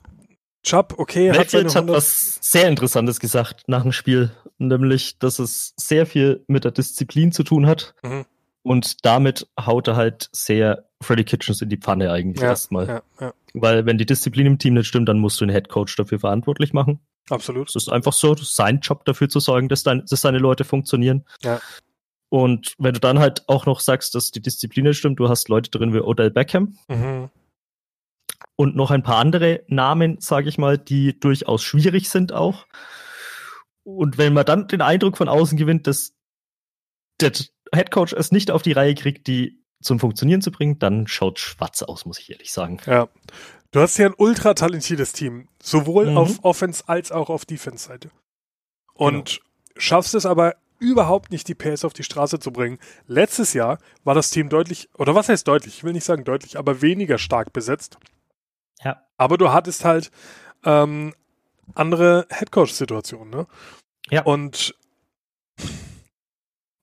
Chubb, 0.63 0.95
okay, 0.99 1.31
hat 1.31 1.51
seine 1.51 1.65
Mayfield 1.65 1.69
hat 1.69 1.77
100 1.77 1.97
was 1.97 2.39
sehr 2.43 2.69
Interessantes 2.69 3.19
gesagt 3.21 3.63
nach 3.67 3.83
dem 3.83 3.93
Spiel, 3.93 4.33
nämlich, 4.61 5.19
dass 5.19 5.39
es 5.39 5.75
sehr 5.77 6.07
viel 6.07 6.45
mit 6.47 6.65
der 6.65 6.71
Disziplin 6.73 7.33
zu 7.33 7.43
tun 7.43 7.67
hat. 7.67 7.95
Mhm. 8.03 8.25
Und 8.63 9.05
damit 9.07 9.49
haut 9.59 9.89
er 9.89 9.97
halt 9.97 10.29
sehr 10.33 10.85
Freddy 11.03 11.25
Kitchens 11.25 11.63
in 11.63 11.71
die 11.71 11.79
Pfanne 11.79 12.13
eigentlich 12.13 12.43
ja, 12.43 12.49
erstmal. 12.51 12.87
ja, 12.87 13.03
ja, 13.21 13.33
Weil 13.55 13.87
wenn 13.87 13.97
die 13.97 14.05
Disziplin 14.05 14.47
im 14.47 14.59
Team 14.59 14.75
nicht 14.75 14.87
stimmt, 14.87 15.09
dann 15.09 15.19
musst 15.19 15.41
du 15.41 15.47
den 15.47 15.53
Headcoach 15.53 15.97
dafür 15.97 16.21
verantwortlich 16.21 16.75
machen. 16.75 17.01
absolut. 17.31 17.71
Es 17.71 17.75
ist 17.77 17.89
einfach 17.89 18.13
so, 18.13 18.35
sein 18.37 18.81
Job 18.81 19.05
dafür 19.07 19.31
zu 19.31 19.41
sorgen, 19.41 19.69
dass, 19.71 19.83
dein, 19.83 20.05
dass 20.05 20.21
seine 20.21 20.39
Leute 20.39 20.65
funktionieren. 20.65 21.25
Ja. 21.43 21.59
Und 22.29 22.75
wenn 22.79 22.93
du 22.93 23.01
dann 23.01 23.19
halt 23.19 23.49
auch 23.49 23.65
noch 23.65 23.81
sagst, 23.81 24.15
dass 24.15 24.31
die 24.31 24.43
Disziplin 24.43 24.85
nicht 24.85 24.99
stimmt, 24.99 25.19
du 25.19 25.29
hast 25.31 25.49
Leute 25.49 25.71
drin 25.71 25.95
wie 25.95 26.01
Odell 26.01 26.31
Beckham 26.31 26.77
Mhm. 26.89 27.31
und 28.57 28.77
noch 28.77 28.91
ein 28.91 29.03
paar 29.03 29.17
andere 29.17 29.63
Namen, 29.69 30.19
sage 30.21 30.49
ich 30.51 30.59
mal, 30.59 30.77
die 30.77 31.19
durchaus 31.19 31.63
schwierig 31.63 32.11
sind 32.11 32.33
auch. 32.35 32.67
Und 33.97 34.19
wenn 34.19 34.33
man 34.33 34.45
dann 34.45 34.69
den 34.69 34.83
Eindruck 34.83 35.17
von 35.17 35.29
außen 35.29 35.57
gewinnt, 35.59 35.87
dass 35.87 36.15
der 37.21 37.33
Headcoach 37.73 38.13
es 38.17 38.33
nicht 38.33 38.51
auf 38.51 38.63
die 38.63 38.73
Reihe 38.73 38.95
kriegt, 38.95 39.27
die 39.27 39.63
zum 39.83 39.99
Funktionieren 39.99 40.43
zu 40.43 40.51
bringen, 40.51 40.79
dann 40.79 41.07
schaut 41.07 41.39
schwarz 41.39 41.83
aus, 41.83 42.05
muss 42.07 42.19
ich 42.19 42.31
ehrlich 42.31 42.53
sagen. 42.53 42.79
Ja. 42.87 43.09
Du 43.71 43.81
hast 43.81 43.97
ja 43.99 44.07
ein 44.07 44.15
ultra 44.17 44.55
talentiertes 44.55 45.13
Team, 45.13 45.49
sowohl 45.63 46.11
Mhm. 46.11 46.19
auf 46.19 46.39
Offense 46.45 46.85
als 46.89 47.13
auch 47.13 47.31
auf 47.31 47.45
Defense-Seite. 47.47 48.11
Und 48.95 49.37
Genau. 49.37 49.43
schaffst 49.77 50.15
es 50.15 50.27
aber 50.27 50.57
überhaupt 50.81 51.31
nicht, 51.31 51.47
die 51.49 51.55
PS 51.55 51.85
auf 51.85 51.93
die 51.93 52.03
Straße 52.03 52.39
zu 52.41 52.53
bringen. 52.53 52.79
Letztes 53.07 53.53
Jahr 53.53 53.79
war 54.03 54.15
das 54.15 54.31
Team 54.31 54.49
deutlich, 54.49 54.89
oder 54.99 55.15
was 55.15 55.29
heißt 55.29 55.47
deutlich? 55.47 55.75
Ich 55.79 55.85
will 55.85 55.93
nicht 55.93 56.05
sagen 56.05 56.25
deutlich, 56.25 56.59
aber 56.59 56.83
weniger 56.83 57.19
stark 57.19 57.53
besetzt. 57.53 57.99
Ja. 58.83 59.03
Aber 59.19 59.37
du 59.39 59.53
hattest 59.53 59.85
halt 59.85 60.11
ähm, 60.65 61.15
andere 61.75 62.27
Headcoach-Situationen, 62.31 63.31
ne? 63.31 63.47
Ja. 64.09 64.23
Und 64.23 64.75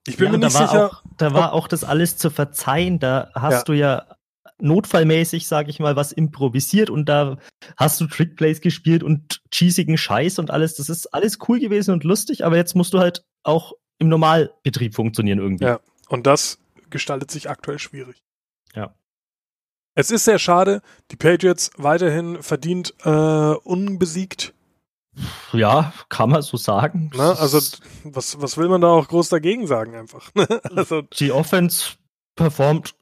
ich 0.06 0.16
bin 0.16 0.26
Ja, 0.26 0.32
mir 0.32 0.38
da 0.38 0.46
nicht 0.46 0.58
war 0.58 0.68
sicher. 0.68 0.86
Auch, 0.86 1.02
da 1.16 1.34
war 1.34 1.52
auch 1.52 1.68
das 1.68 1.84
alles 1.84 2.16
zu 2.16 2.30
verzeihen. 2.30 2.98
Da 2.98 3.30
hast 3.34 3.52
Ja. 3.52 3.62
du 3.64 3.72
ja 3.74 4.06
notfallmäßig, 4.60 5.46
sag 5.46 5.68
ich 5.68 5.78
mal, 5.78 5.96
was 5.96 6.10
improvisiert 6.12 6.90
und 6.90 7.06
da 7.08 7.36
hast 7.76 8.00
du 8.00 8.06
Trickplays 8.06 8.60
gespielt 8.60 9.02
und 9.02 9.40
cheesigen 9.52 9.96
Scheiß 9.96 10.38
und 10.38 10.50
alles. 10.50 10.74
Das 10.74 10.88
ist 10.88 11.06
alles 11.14 11.38
cool 11.48 11.60
gewesen 11.60 11.92
und 11.92 12.04
lustig, 12.04 12.44
aber 12.44 12.56
jetzt 12.56 12.74
musst 12.74 12.92
du 12.94 12.98
halt 12.98 13.24
auch 13.44 13.72
im 13.98 14.08
Normalbetrieb 14.08 14.94
funktionieren 14.94 15.38
irgendwie. 15.38 15.64
Ja. 15.64 15.80
Und 16.08 16.26
das 16.26 16.58
gestaltet 16.90 17.30
sich 17.30 17.50
aktuell 17.50 17.78
schwierig. 17.78 18.22
Ja. 18.74 18.94
Es 19.94 20.10
ist 20.10 20.24
sehr 20.24 20.38
schade. 20.38 20.80
Die 21.10 21.16
Patriots 21.16 21.70
weiterhin 21.76 22.42
verdient 22.42 22.94
äh, 23.04 23.08
unbesiegt. 23.10 24.54
Ja, 25.52 25.92
kann 26.08 26.30
man 26.30 26.42
so 26.42 26.56
sagen. 26.56 27.10
Ne? 27.14 27.36
Also 27.38 27.58
was, 28.04 28.40
was 28.40 28.56
will 28.56 28.68
man 28.68 28.80
da 28.80 28.88
auch 28.88 29.08
groß 29.08 29.28
dagegen 29.28 29.66
sagen 29.66 29.94
einfach? 29.94 30.30
also 30.74 31.02
die 31.02 31.32
Offense 31.32 31.96
performt 32.36 32.94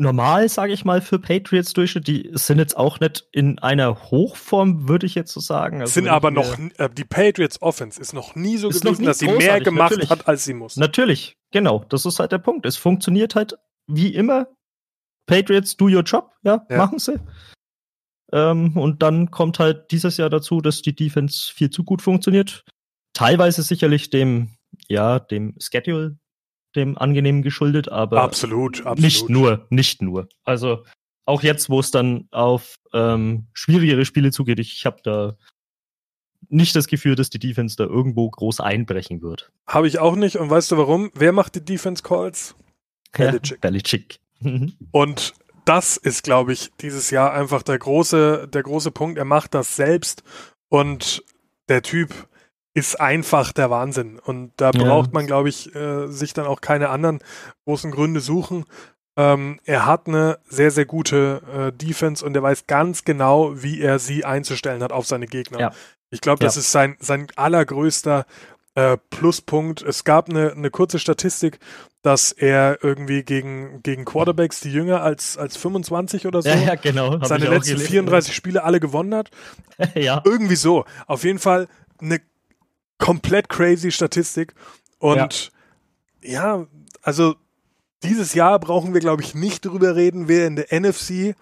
normal, 0.00 0.48
sage 0.48 0.72
ich 0.72 0.84
mal, 0.84 1.00
für 1.02 1.18
Patriots 1.18 1.72
Durchschnitt. 1.74 2.06
Die 2.06 2.30
sind 2.32 2.58
jetzt 2.58 2.76
auch 2.76 3.00
nicht 3.00 3.28
in 3.32 3.58
einer 3.58 4.10
Hochform, 4.10 4.88
würde 4.88 5.06
ich 5.06 5.14
jetzt 5.14 5.32
so 5.32 5.40
sagen. 5.40 5.80
Also 5.80 5.92
sind 5.92 6.08
aber 6.08 6.30
noch 6.30 6.58
äh, 6.78 6.88
die 6.90 7.04
Patriots 7.04 7.60
Offense 7.62 8.00
ist 8.00 8.12
noch 8.12 8.34
nie 8.34 8.56
so 8.56 8.70
gewesen, 8.70 9.04
dass 9.04 9.18
sie 9.18 9.28
mehr 9.28 9.60
gemacht 9.60 9.90
natürlich. 9.90 10.10
hat, 10.10 10.26
als 10.26 10.44
sie 10.44 10.54
muss. 10.54 10.76
Natürlich, 10.76 11.36
genau. 11.52 11.84
Das 11.88 12.06
ist 12.06 12.18
halt 12.18 12.32
der 12.32 12.38
Punkt. 12.38 12.66
Es 12.66 12.76
funktioniert 12.76 13.34
halt 13.34 13.56
wie 13.86 14.14
immer. 14.14 14.48
Patriots, 15.26 15.76
do 15.76 15.84
your 15.86 16.02
job, 16.02 16.32
ja, 16.42 16.66
Ja. 16.68 16.76
machen 16.78 16.98
sie. 16.98 17.20
Ähm, 18.32 18.76
und 18.76 19.02
dann 19.02 19.30
kommt 19.30 19.58
halt 19.58 19.90
dieses 19.90 20.16
Jahr 20.16 20.30
dazu, 20.30 20.60
dass 20.60 20.82
die 20.82 20.94
Defense 20.94 21.52
viel 21.52 21.70
zu 21.70 21.84
gut 21.84 22.02
funktioniert. 22.02 22.64
Teilweise 23.12 23.62
sicherlich 23.62 24.10
dem, 24.10 24.50
ja, 24.88 25.18
dem 25.18 25.54
Schedule, 25.58 26.18
dem 26.76 26.96
angenehmen 26.96 27.42
geschuldet, 27.42 27.88
aber 27.88 28.22
absolut, 28.22 28.78
absolut. 28.78 29.00
nicht 29.00 29.28
nur, 29.28 29.66
nicht 29.70 30.02
nur. 30.02 30.28
Also 30.44 30.84
auch 31.26 31.42
jetzt, 31.42 31.68
wo 31.68 31.80
es 31.80 31.90
dann 31.90 32.28
auf 32.30 32.76
ähm, 32.92 33.48
schwierigere 33.52 34.04
Spiele 34.04 34.30
zugeht, 34.30 34.58
ich 34.58 34.86
habe 34.86 34.98
da 35.02 35.36
nicht 36.48 36.74
das 36.74 36.86
Gefühl, 36.86 37.14
dass 37.14 37.30
die 37.30 37.38
Defense 37.38 37.76
da 37.76 37.84
irgendwo 37.84 38.28
groß 38.30 38.60
einbrechen 38.60 39.22
wird. 39.22 39.52
Habe 39.66 39.86
ich 39.86 39.98
auch 39.98 40.16
nicht. 40.16 40.36
Und 40.36 40.50
weißt 40.50 40.70
du 40.72 40.78
warum? 40.78 41.10
Wer 41.14 41.32
macht 41.32 41.54
die 41.54 41.64
Defense 41.64 42.02
Calls? 42.02 42.56
Belichick. 43.12 43.50
Ja, 43.50 43.56
Belichick. 43.60 44.20
Und 44.92 45.34
das 45.64 45.96
ist, 45.96 46.22
glaube 46.22 46.52
ich, 46.52 46.70
dieses 46.80 47.10
Jahr 47.10 47.32
einfach 47.32 47.62
der 47.62 47.78
große, 47.78 48.48
der 48.48 48.62
große 48.62 48.90
Punkt. 48.90 49.18
Er 49.18 49.24
macht 49.24 49.54
das 49.54 49.76
selbst 49.76 50.22
und 50.68 51.24
der 51.68 51.82
Typ 51.82 52.28
ist 52.74 53.00
einfach 53.00 53.52
der 53.52 53.70
Wahnsinn. 53.70 54.18
Und 54.18 54.52
da 54.56 54.70
Ja. 54.72 54.82
braucht 54.84 55.12
man, 55.12 55.26
glaube 55.26 55.48
ich, 55.48 55.74
äh, 55.74 56.06
sich 56.08 56.32
dann 56.34 56.46
auch 56.46 56.60
keine 56.60 56.88
anderen 56.90 57.18
großen 57.66 57.90
Gründe 57.90 58.20
suchen. 58.20 58.64
Ähm, 59.16 59.58
er 59.64 59.86
hat 59.86 60.06
eine 60.06 60.38
sehr, 60.48 60.70
sehr 60.70 60.86
gute 60.86 61.42
äh, 61.52 61.72
Defense 61.76 62.24
und 62.24 62.34
er 62.36 62.42
weiß 62.42 62.66
ganz 62.68 63.04
genau, 63.04 63.60
wie 63.62 63.80
er 63.80 63.98
sie 63.98 64.24
einzustellen 64.24 64.82
hat 64.82 64.92
auf 64.92 65.06
seine 65.06 65.26
Gegner. 65.26 65.58
Ja. 65.60 65.72
Ich 66.10 66.20
glaube, 66.20 66.44
das 66.44 66.54
Ja. 66.54 66.60
ist 66.60 66.72
sein, 66.72 66.96
sein 67.00 67.26
allergrößter 67.36 68.24
äh, 68.74 68.96
Pluspunkt. 69.10 69.82
Es 69.82 70.04
gab 70.04 70.28
eine, 70.28 70.52
eine 70.52 70.70
kurze 70.70 70.98
Statistik, 70.98 71.58
dass 72.02 72.32
er 72.32 72.82
irgendwie 72.82 73.22
gegen, 73.22 73.82
gegen 73.82 74.04
Quarterbacks, 74.04 74.60
die 74.60 74.72
jünger 74.72 75.02
als, 75.02 75.36
als 75.36 75.56
25 75.56 76.26
oder 76.26 76.40
so, 76.42 76.48
Ja, 76.48 76.56
ja, 76.56 76.74
genau. 76.76 77.22
seine 77.24 77.46
letzten 77.48 77.72
gelesen. 77.74 77.90
34 77.90 78.34
Spiele 78.34 78.64
alle 78.64 78.80
gewonnen 78.80 79.14
hat. 79.14 79.30
ja. 79.94 80.22
Irgendwie 80.24 80.56
so. 80.56 80.84
Auf 81.06 81.24
jeden 81.24 81.38
Fall 81.38 81.68
eine 82.00 82.20
komplett 82.98 83.48
crazy 83.48 83.90
Statistik. 83.92 84.54
Und 84.98 85.52
ja, 86.22 86.66
also 87.02 87.34
dieses 88.02 88.32
Jahr 88.34 88.58
brauchen 88.58 88.94
wir, 88.94 89.00
glaube 89.00 89.22
ich, 89.22 89.34
nicht 89.34 89.66
drüber 89.66 89.94
reden, 89.96 90.28
wer 90.28 90.46
in 90.46 90.56
der 90.56 90.66
NFC 90.80 91.34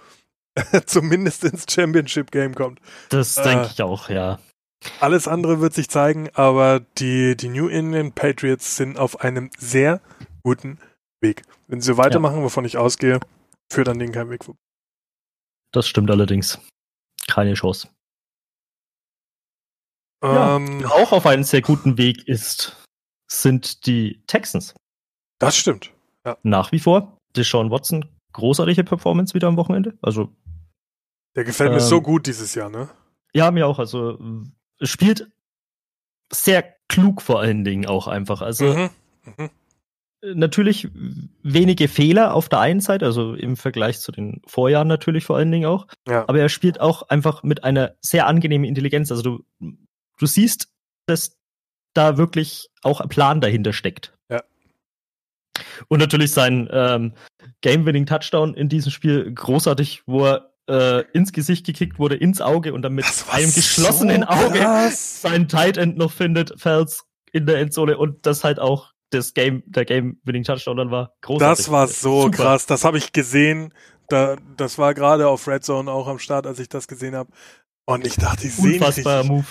zumindest 0.86 1.44
ins 1.44 1.66
Championship 1.70 2.30
Game 2.32 2.54
kommt. 2.54 2.80
Das 3.10 3.36
Äh. 3.36 3.42
denke 3.44 3.68
ich 3.72 3.82
auch, 3.82 4.08
ja. 4.08 4.38
Alles 5.00 5.26
andere 5.28 5.60
wird 5.60 5.74
sich 5.74 5.88
zeigen, 5.88 6.30
aber 6.34 6.80
die, 6.98 7.36
die 7.36 7.48
New 7.48 7.68
England 7.68 8.14
Patriots 8.14 8.76
sind 8.76 8.98
auf 8.98 9.20
einem 9.20 9.50
sehr 9.58 10.00
guten 10.44 10.78
Weg. 11.20 11.42
Wenn 11.66 11.80
sie 11.80 11.96
weitermachen, 11.96 12.42
wovon 12.42 12.64
ich 12.64 12.76
ausgehe, 12.78 13.18
führt 13.72 13.88
an 13.88 13.98
denen 13.98 14.12
kein 14.12 14.30
Weg 14.30 14.44
vorbei. 14.44 14.60
Das 15.72 15.86
stimmt 15.88 16.10
allerdings. 16.10 16.58
Keine 17.26 17.54
Chance. 17.54 17.88
Ja. 20.22 20.56
Ähm, 20.56 20.80
Wer 20.80 20.92
auch 20.92 21.12
auf 21.12 21.26
einem 21.26 21.44
sehr 21.44 21.62
guten 21.62 21.98
Weg 21.98 22.26
ist, 22.26 22.76
sind 23.30 23.86
die 23.86 24.22
Texans. 24.26 24.74
das 25.38 25.56
stimmt. 25.56 25.92
Nach 26.42 26.72
wie 26.72 26.78
vor. 26.80 27.16
Deshaun 27.36 27.70
Watson, 27.70 28.04
großartige 28.32 28.84
Performance 28.84 29.32
wieder 29.34 29.48
am 29.48 29.56
Wochenende. 29.56 29.96
Also, 30.02 30.34
Der 31.36 31.44
gefällt 31.44 31.70
mir 31.70 31.76
Ähm, 31.78 31.82
so 31.82 32.00
gut 32.02 32.26
dieses 32.26 32.54
Jahr, 32.54 32.68
ne? 32.70 32.88
ja, 33.34 33.50
mir 33.50 33.66
auch. 33.66 33.78
Also, 33.78 34.18
spielt 34.82 35.30
sehr 36.32 36.74
klug 36.88 37.22
vor 37.22 37.40
allen 37.40 37.64
Dingen 37.64 37.86
auch 37.86 38.06
einfach. 38.06 38.42
Also, 38.42 38.64
Mhm. 38.74 38.90
Mhm. 39.36 39.50
natürlich 40.34 40.88
wenige 41.42 41.86
Fehler 41.88 42.34
auf 42.34 42.48
der 42.48 42.60
einen 42.60 42.80
Seite, 42.80 43.04
also 43.06 43.34
im 43.34 43.56
Vergleich 43.56 44.00
zu 44.00 44.10
den 44.10 44.42
Vorjahren 44.46 44.88
natürlich 44.88 45.24
vor 45.24 45.36
allen 45.36 45.52
Dingen 45.52 45.66
auch. 45.66 45.86
Ja. 46.08 46.28
Aber 46.28 46.40
er 46.40 46.48
spielt 46.48 46.80
auch 46.80 47.02
einfach 47.08 47.42
mit 47.42 47.62
einer 47.64 47.94
sehr 48.00 48.26
angenehmen 48.26 48.66
Intelligenz. 48.66 49.10
Also 49.12 49.22
du, 49.22 49.44
du 50.18 50.26
siehst, 50.26 50.72
dass 51.06 51.38
da 51.94 52.16
wirklich 52.16 52.68
auch 52.82 53.00
ein 53.00 53.08
Plan 53.08 53.40
dahinter 53.40 53.72
steckt. 53.72 54.12
Ja. 54.28 54.42
Und 55.88 56.00
natürlich 56.00 56.32
sein 56.32 56.68
ähm, 56.72 57.12
Game-Winning-Touchdown 57.60 58.54
in 58.54 58.68
diesem 58.68 58.90
Spiel 58.92 59.32
großartig, 59.32 60.02
wo 60.06 60.26
er 60.26 60.47
äh, 60.68 61.04
ins 61.12 61.33
Gesicht 61.33 61.66
gekickt 61.66 61.98
wurde, 61.98 62.14
ins 62.14 62.40
Auge 62.40 62.72
und 62.74 62.83
dann 62.83 62.92
mit 62.92 63.07
einem 63.31 63.52
geschlossenen 63.52 64.22
so 64.22 64.28
Auge 64.28 64.90
seinen 64.92 65.48
Tight 65.48 65.76
End 65.76 65.96
noch 65.96 66.12
findet, 66.12 66.61
Fels 66.61 67.04
in 67.33 67.46
der 67.46 67.59
Endzone 67.59 67.98
und 67.98 68.26
das 68.26 68.44
halt 68.44 68.59
auch 68.59 68.92
das 69.11 69.33
Game, 69.33 69.62
der 69.66 69.85
Game-Winning-Touchdown 69.85 70.76
dann 70.76 70.90
war. 70.90 71.14
Großartig. 71.22 71.64
Das 71.64 71.72
war 71.72 71.88
so 71.88 72.22
Super. 72.22 72.37
krass. 72.37 72.66
Das 72.66 72.85
habe 72.85 72.98
ich 72.98 73.12
gesehen. 73.12 73.72
Da, 74.09 74.37
das 74.57 74.78
war 74.78 74.94
gerade 74.94 75.28
auf 75.28 75.46
Red 75.48 75.64
Zone 75.64 75.90
auch 75.90 76.07
am 76.09 76.18
Start, 76.18 76.46
als 76.46 76.59
ich 76.59 76.68
das 76.68 76.88
gesehen 76.88 77.14
habe. 77.14 77.31
Und 77.87 78.07
ich 78.07 78.16
dachte, 78.16 78.42
die 78.42 78.48
sehen 78.48 78.74
Unfassbarer 78.74 79.20
richtig, 79.20 79.31
Move. 79.31 79.46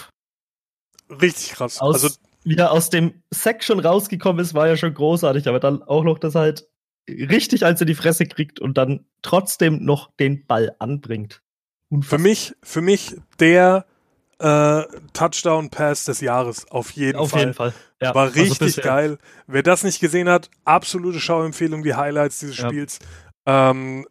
Richtig 1.21 1.51
krass. 1.51 1.79
Aus, 1.79 2.03
also 2.03 2.15
wie 2.43 2.55
er 2.55 2.71
aus 2.71 2.89
dem 2.89 3.23
Sack 3.31 3.63
schon 3.63 3.79
rausgekommen 3.79 4.43
ist, 4.43 4.53
war 4.53 4.67
ja 4.67 4.77
schon 4.77 4.93
großartig, 4.93 5.47
aber 5.47 5.59
dann 5.59 5.81
auch 5.83 6.03
noch, 6.03 6.19
dass 6.19 6.35
er 6.35 6.41
halt 6.41 6.67
richtig 7.09 7.65
als 7.65 7.79
er 7.79 7.85
die 7.85 7.95
Fresse 7.95 8.25
kriegt 8.25 8.59
und 8.59 8.77
dann 8.77 9.05
trotzdem 9.21 9.83
noch 9.83 10.11
den 10.17 10.45
Ball 10.45 10.75
anbringt. 10.79 11.41
Unfassbar. 11.89 12.19
Für 12.19 12.23
mich, 12.23 12.55
für 12.63 12.81
mich 12.81 13.15
der 13.39 13.85
äh, 14.39 14.83
Touchdown-Pass 15.13 16.05
des 16.05 16.21
Jahres, 16.21 16.69
auf 16.69 16.91
jeden 16.91 17.17
auf 17.17 17.31
Fall. 17.31 17.39
Auf 17.39 17.45
jeden 17.45 17.53
Fall. 17.53 17.73
Ja, 18.01 18.13
War 18.13 18.25
also 18.25 18.39
richtig 18.39 18.61
also 18.61 18.81
geil. 18.81 19.17
Wer 19.47 19.63
das 19.63 19.83
nicht 19.83 19.99
gesehen 19.99 20.29
hat, 20.29 20.49
absolute 20.65 21.19
Schauempfehlung, 21.19 21.83
die 21.83 21.95
Highlights 21.95 22.39
dieses 22.39 22.57
ja. 22.57 22.67
Spiels. 22.67 22.99
Ähm, 23.45 24.05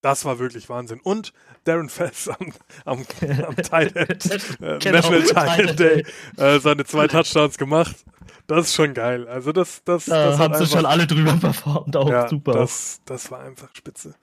das 0.00 0.24
war 0.24 0.38
wirklich 0.38 0.68
Wahnsinn. 0.68 1.00
Und 1.00 1.32
Darren 1.64 1.88
Fels 1.88 2.28
am, 2.28 2.52
am, 2.84 3.06
am 3.46 3.56
Tight 3.62 3.94
End, 3.94 4.24
äh, 4.60 4.78
genau, 4.78 4.96
National 4.96 5.22
Tight 5.22 5.58
End 5.58 5.78
Day 5.78 6.06
äh, 6.36 6.58
seine 6.58 6.84
zwei 6.84 7.06
Touchdowns 7.08 7.56
gemacht. 7.58 7.96
Das 8.46 8.66
ist 8.66 8.74
schon 8.74 8.94
geil. 8.94 9.28
Also 9.28 9.52
das, 9.52 9.82
das, 9.84 10.06
da 10.06 10.26
das 10.26 10.38
haben 10.38 10.54
sie 10.54 10.66
schon 10.66 10.86
alle 10.86 11.06
drüber 11.06 11.32
performt, 11.40 11.96
auch 11.96 12.08
ja, 12.08 12.28
super. 12.28 12.52
Das, 12.52 13.00
das 13.04 13.30
war 13.30 13.40
einfach 13.40 13.68
spitze. 13.74 14.14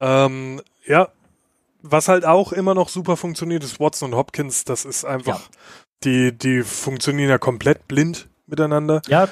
Ähm, 0.00 0.62
ja, 0.86 1.10
was 1.82 2.08
halt 2.08 2.24
auch 2.24 2.52
immer 2.52 2.74
noch 2.74 2.88
super 2.88 3.16
funktioniert, 3.16 3.64
ist 3.64 3.80
Watson 3.80 4.12
und 4.12 4.18
Hopkins. 4.18 4.64
Das 4.64 4.84
ist 4.84 5.04
einfach, 5.04 5.40
ja. 5.40 5.56
die, 6.04 6.36
die 6.36 6.62
funktionieren 6.62 7.28
ja 7.28 7.38
komplett 7.38 7.88
blind 7.88 8.28
miteinander. 8.46 9.02
Ja, 9.08 9.28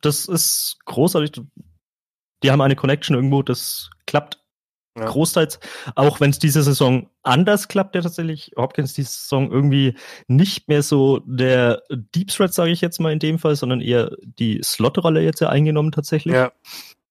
das 0.00 0.26
ist 0.26 0.78
großartig. 0.84 1.40
Die 2.42 2.50
haben 2.50 2.60
eine 2.60 2.76
Connection 2.76 3.16
irgendwo, 3.16 3.42
das 3.42 3.90
klappt 4.06 4.43
ja. 4.96 5.06
großteils. 5.06 5.60
Auch 5.94 6.20
wenn 6.20 6.30
es 6.30 6.38
diese 6.38 6.62
Saison 6.62 7.08
anders 7.22 7.68
klappt, 7.68 7.94
ja 7.94 8.02
tatsächlich. 8.02 8.52
Hopkins 8.56 8.94
diese 8.94 9.10
Saison 9.10 9.50
irgendwie 9.50 9.96
nicht 10.26 10.68
mehr 10.68 10.82
so 10.82 11.20
der 11.26 11.82
Deep 11.90 12.28
Threat, 12.28 12.54
sage 12.54 12.70
ich 12.70 12.80
jetzt 12.80 13.00
mal 13.00 13.12
in 13.12 13.18
dem 13.18 13.38
Fall, 13.38 13.56
sondern 13.56 13.80
eher 13.80 14.12
die 14.22 14.60
Slot-Rolle 14.62 15.22
jetzt 15.22 15.40
ja 15.40 15.48
eingenommen 15.48 15.92
tatsächlich. 15.92 16.34
Ja. 16.34 16.52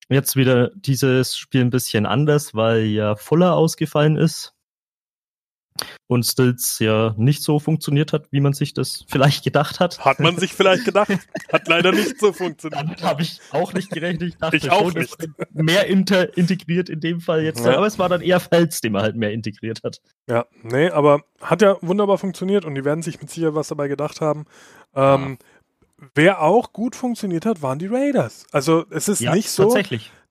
Jetzt 0.09 0.35
wieder 0.35 0.71
dieses 0.75 1.37
Spiel 1.37 1.61
ein 1.61 1.69
bisschen 1.69 2.05
anders, 2.05 2.53
weil 2.53 2.83
ja 2.85 3.15
Fuller 3.15 3.55
ausgefallen 3.55 4.17
ist 4.17 4.53
und 6.07 6.23
Stills 6.23 6.79
ja 6.79 7.13
nicht 7.17 7.41
so 7.43 7.59
funktioniert 7.59 8.13
hat, 8.13 8.31
wie 8.31 8.39
man 8.39 8.53
sich 8.53 8.73
das 8.73 9.05
vielleicht 9.07 9.43
gedacht 9.43 9.79
hat. 9.79 10.03
Hat 10.03 10.19
man 10.19 10.37
sich 10.37 10.53
vielleicht 10.53 10.85
gedacht, 10.85 11.09
hat 11.51 11.67
leider 11.67 11.91
nicht 11.91 12.19
so 12.19 12.33
funktioniert. 12.33 12.81
Damit 12.81 13.03
habe 13.03 13.21
ich 13.21 13.39
auch 13.51 13.73
nicht 13.73 13.89
gerechnet. 13.89 14.29
Ich 14.29 14.37
dachte 14.37 14.57
ich 14.57 14.71
auch 14.71 14.91
schon, 14.91 15.01
nicht. 15.01 15.17
mehr 15.51 15.87
integriert 15.87 16.89
in 16.89 16.99
dem 16.99 17.21
Fall 17.21 17.43
jetzt. 17.43 17.65
Ja. 17.65 17.77
Aber 17.77 17.87
es 17.87 17.99
war 17.99 18.09
dann 18.09 18.21
eher 18.21 18.39
Fels, 18.39 18.81
den 18.81 18.93
man 18.93 19.01
halt 19.01 19.15
mehr 19.15 19.31
integriert 19.31 19.81
hat. 19.83 20.01
Ja, 20.27 20.45
nee, 20.61 20.89
aber 20.89 21.21
hat 21.41 21.61
ja 21.61 21.77
wunderbar 21.81 22.17
funktioniert 22.17 22.65
und 22.65 22.75
die 22.75 22.85
werden 22.85 23.01
sich 23.01 23.19
mit 23.19 23.29
Sicherheit 23.29 23.55
was 23.55 23.67
dabei 23.67 23.87
gedacht 23.87 24.21
haben. 24.21 24.45
Ähm, 24.95 25.37
ja. 25.39 26.07
Wer 26.15 26.41
auch 26.41 26.73
gut 26.73 26.95
funktioniert 26.95 27.45
hat, 27.45 27.61
waren 27.61 27.79
die 27.79 27.87
Raiders. 27.87 28.45
Also 28.51 28.85
es 28.89 29.07
ist 29.07 29.21
ja, 29.21 29.33
nicht 29.33 29.49
so, 29.49 29.73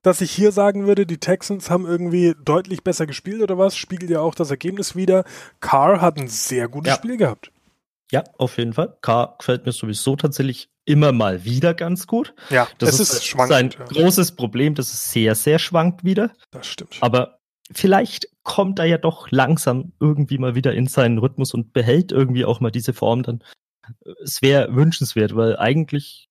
dass 0.03 0.21
ich 0.21 0.31
hier 0.31 0.53
sagen 0.53 0.87
würde, 0.87 1.07
die 1.07 1.19
Texans 1.19 1.71
haben 1.71 1.87
irgendwie 1.87 2.35
deutlich 2.45 2.83
besser 2.83 3.07
gespielt 3.07 3.43
oder 3.43 3.59
was. 3.59 3.77
Spiegelt 3.77 4.11
ja 4.11 4.21
auch 4.21 4.35
das 4.35 4.51
Ergebnis 4.51 4.97
wieder. 4.97 5.25
Carr 5.61 6.01
hat 6.01 6.19
ein 6.19 6.29
sehr 6.29 6.69
gutes 6.69 6.91
ja. 6.91 6.97
Spiel 6.97 7.17
gehabt. 7.17 7.51
Ja, 8.11 8.25
auf 8.37 8.59
jeden 8.59 8.75
Fall. 8.75 8.97
Carr 9.01 9.37
gefällt 9.39 9.65
mir 9.65 9.73
sowieso 9.73 10.17
tatsächlich 10.17 10.69
immer 10.85 11.13
mal 11.13 11.45
wieder 11.45 11.73
ganz 11.75 12.07
gut. 12.07 12.35
Ja, 12.51 12.69
das 12.79 12.95
es 12.95 13.01
ist, 13.01 13.13
ist 13.13 13.27
schwankend, 13.27 13.75
sein 13.75 13.75
ja. 13.79 13.85
großes 13.85 14.33
Problem, 14.33 14.75
dass 14.75 14.93
es 14.93 15.13
sehr, 15.13 15.35
sehr 15.35 15.59
schwankt 15.59 16.05
wieder. 16.05 16.33
Das 16.51 16.67
stimmt. 16.67 16.99
Aber 17.01 17.39
vielleicht 17.71 18.29
kommt 18.43 18.81
er 18.81 18.87
ja 18.87 18.99
doch 18.99 19.31
langsam 19.31 19.93
irgendwie 20.01 20.39
mal 20.39 20.55
wieder 20.55 20.75
in 20.75 20.89
seinen 20.89 21.19
Rhythmus 21.19 21.55
und 21.55 21.73
behält 21.73 22.11
irgendwie 22.13 22.45
auch 22.45 22.61
mal 22.61 22.73
diese 22.73 22.93
Form 22.93 23.23
dann 23.23 23.43
es 24.23 24.43
wäre 24.43 24.75
wünschenswert, 24.75 25.35
weil 25.35 25.57
eigentlich 25.57 26.29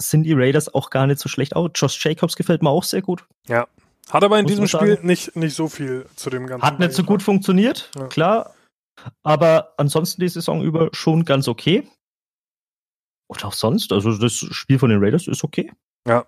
sind 0.00 0.24
die 0.24 0.32
Raiders 0.32 0.72
auch 0.72 0.90
gar 0.90 1.06
nicht 1.06 1.20
so 1.20 1.28
schlecht 1.28 1.56
aus. 1.56 1.70
Josh 1.74 2.04
Jacobs 2.04 2.36
gefällt 2.36 2.62
mir 2.62 2.70
auch 2.70 2.84
sehr 2.84 3.02
gut. 3.02 3.24
Ja. 3.46 3.66
Hat 4.10 4.24
aber 4.24 4.38
in 4.38 4.44
Muss 4.44 4.52
diesem 4.52 4.66
Spiel 4.66 4.98
nicht, 5.02 5.36
nicht 5.36 5.54
so 5.54 5.68
viel 5.68 6.06
zu 6.16 6.30
dem 6.30 6.46
ganzen. 6.46 6.66
Hat 6.66 6.78
nicht 6.78 6.92
so 6.92 7.04
gut 7.04 7.22
funktioniert, 7.22 7.90
ja. 7.96 8.06
klar. 8.08 8.54
Aber 9.22 9.74
ansonsten 9.76 10.20
die 10.20 10.28
Saison 10.28 10.62
über 10.62 10.90
schon 10.92 11.24
ganz 11.24 11.48
okay. 11.48 11.88
Und 13.28 13.44
auch 13.44 13.52
sonst, 13.52 13.92
also 13.92 14.16
das 14.18 14.32
Spiel 14.32 14.78
von 14.78 14.90
den 14.90 15.02
Raiders 15.02 15.28
ist 15.28 15.44
okay. 15.44 15.72
Ja. 16.06 16.26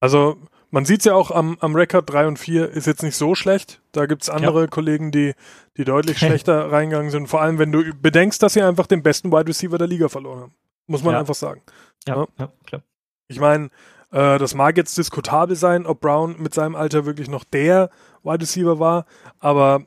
Also 0.00 0.38
man 0.70 0.84
sieht 0.84 1.00
es 1.00 1.04
ja 1.04 1.14
auch 1.14 1.30
am, 1.30 1.56
am 1.60 1.76
Rekord 1.76 2.10
3 2.10 2.26
und 2.26 2.38
4 2.38 2.70
ist 2.70 2.86
jetzt 2.86 3.02
nicht 3.02 3.16
so 3.16 3.34
schlecht. 3.34 3.80
Da 3.92 4.06
gibt 4.06 4.22
es 4.22 4.30
andere 4.30 4.62
ja. 4.62 4.66
Kollegen, 4.66 5.12
die, 5.12 5.34
die 5.76 5.84
deutlich 5.84 6.18
schlechter 6.18 6.72
reingegangen 6.72 7.10
sind. 7.10 7.28
Vor 7.28 7.42
allem, 7.42 7.58
wenn 7.58 7.70
du 7.70 7.94
bedenkst, 7.94 8.42
dass 8.42 8.54
sie 8.54 8.62
einfach 8.62 8.86
den 8.86 9.02
besten 9.02 9.30
Wide 9.30 9.46
Receiver 9.46 9.78
der 9.78 9.86
Liga 9.86 10.08
verloren 10.08 10.40
haben. 10.40 10.54
Muss 10.86 11.02
man 11.02 11.12
ja. 11.12 11.20
einfach 11.20 11.36
sagen. 11.36 11.62
Ja, 12.08 12.16
ja. 12.16 12.26
ja 12.38 12.52
klar. 12.64 12.82
Ich 13.28 13.40
meine, 13.40 13.70
äh, 14.10 14.38
das 14.38 14.54
mag 14.54 14.76
jetzt 14.76 14.96
diskutabel 14.96 15.56
sein, 15.56 15.86
ob 15.86 16.00
Brown 16.00 16.36
mit 16.40 16.54
seinem 16.54 16.76
Alter 16.76 17.06
wirklich 17.06 17.28
noch 17.28 17.44
der 17.44 17.90
Wide 18.22 18.42
Receiver 18.42 18.78
war, 18.78 19.06
aber 19.38 19.86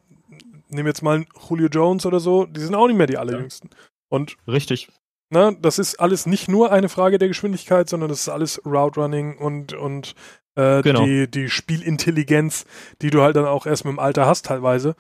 nehmen 0.69 0.87
jetzt 0.87 1.01
mal 1.01 1.25
Julio 1.47 1.67
Jones 1.67 2.05
oder 2.05 2.19
so, 2.19 2.45
die 2.45 2.59
sind 2.59 2.75
auch 2.75 2.87
nicht 2.87 2.97
mehr 2.97 3.07
die 3.07 3.17
allerjüngsten. 3.17 3.69
Und 4.09 4.37
Richtig. 4.47 4.89
Na, 5.29 5.51
ne, 5.51 5.57
das 5.61 5.79
ist 5.79 5.99
alles 5.99 6.25
nicht 6.25 6.47
nur 6.47 6.71
eine 6.71 6.89
Frage 6.89 7.17
der 7.17 7.27
Geschwindigkeit, 7.27 7.89
sondern 7.89 8.09
das 8.09 8.21
ist 8.21 8.29
alles 8.29 8.61
Route 8.65 8.99
Running 8.99 9.37
und, 9.37 9.73
und 9.73 10.15
äh, 10.55 10.81
genau. 10.81 11.05
die, 11.05 11.29
die 11.29 11.49
Spielintelligenz, 11.49 12.65
die 13.01 13.09
du 13.09 13.21
halt 13.21 13.35
dann 13.35 13.45
auch 13.45 13.65
erst 13.65 13.85
mit 13.85 13.91
dem 13.91 13.99
Alter 13.99 14.25
hast 14.25 14.45
teilweise. 14.45 14.95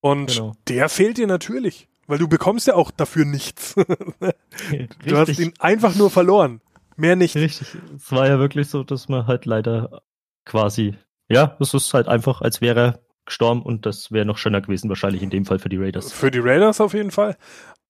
Und 0.00 0.34
genau. 0.34 0.56
der 0.68 0.88
fehlt 0.88 1.18
dir 1.18 1.26
natürlich, 1.26 1.88
weil 2.06 2.18
du 2.18 2.28
bekommst 2.28 2.66
ja 2.66 2.74
auch 2.74 2.90
dafür 2.90 3.24
nichts. 3.24 3.74
du 5.06 5.16
hast 5.16 5.38
ihn 5.38 5.52
einfach 5.58 5.94
nur 5.94 6.10
verloren. 6.10 6.60
Mehr 6.96 7.16
nicht. 7.16 7.36
Richtig. 7.36 7.76
Es 7.94 8.10
war 8.10 8.26
ja 8.26 8.38
wirklich 8.38 8.68
so, 8.68 8.82
dass 8.82 9.08
man 9.08 9.26
halt 9.26 9.44
leider 9.44 10.02
quasi, 10.44 10.94
ja, 11.28 11.56
es 11.60 11.74
ist 11.74 11.92
halt 11.92 12.08
einfach, 12.08 12.40
als 12.40 12.60
wäre 12.60 12.80
er 12.80 13.00
gestorben 13.26 13.62
und 13.62 13.84
das 13.84 14.12
wäre 14.12 14.24
noch 14.24 14.38
schöner 14.38 14.60
gewesen, 14.60 14.88
wahrscheinlich 14.88 15.22
in 15.22 15.30
dem 15.30 15.44
Fall 15.44 15.58
für 15.58 15.68
die 15.68 15.76
Raiders. 15.76 16.12
Für 16.12 16.30
die 16.30 16.38
Raiders 16.38 16.80
auf 16.80 16.94
jeden 16.94 17.10
Fall. 17.10 17.36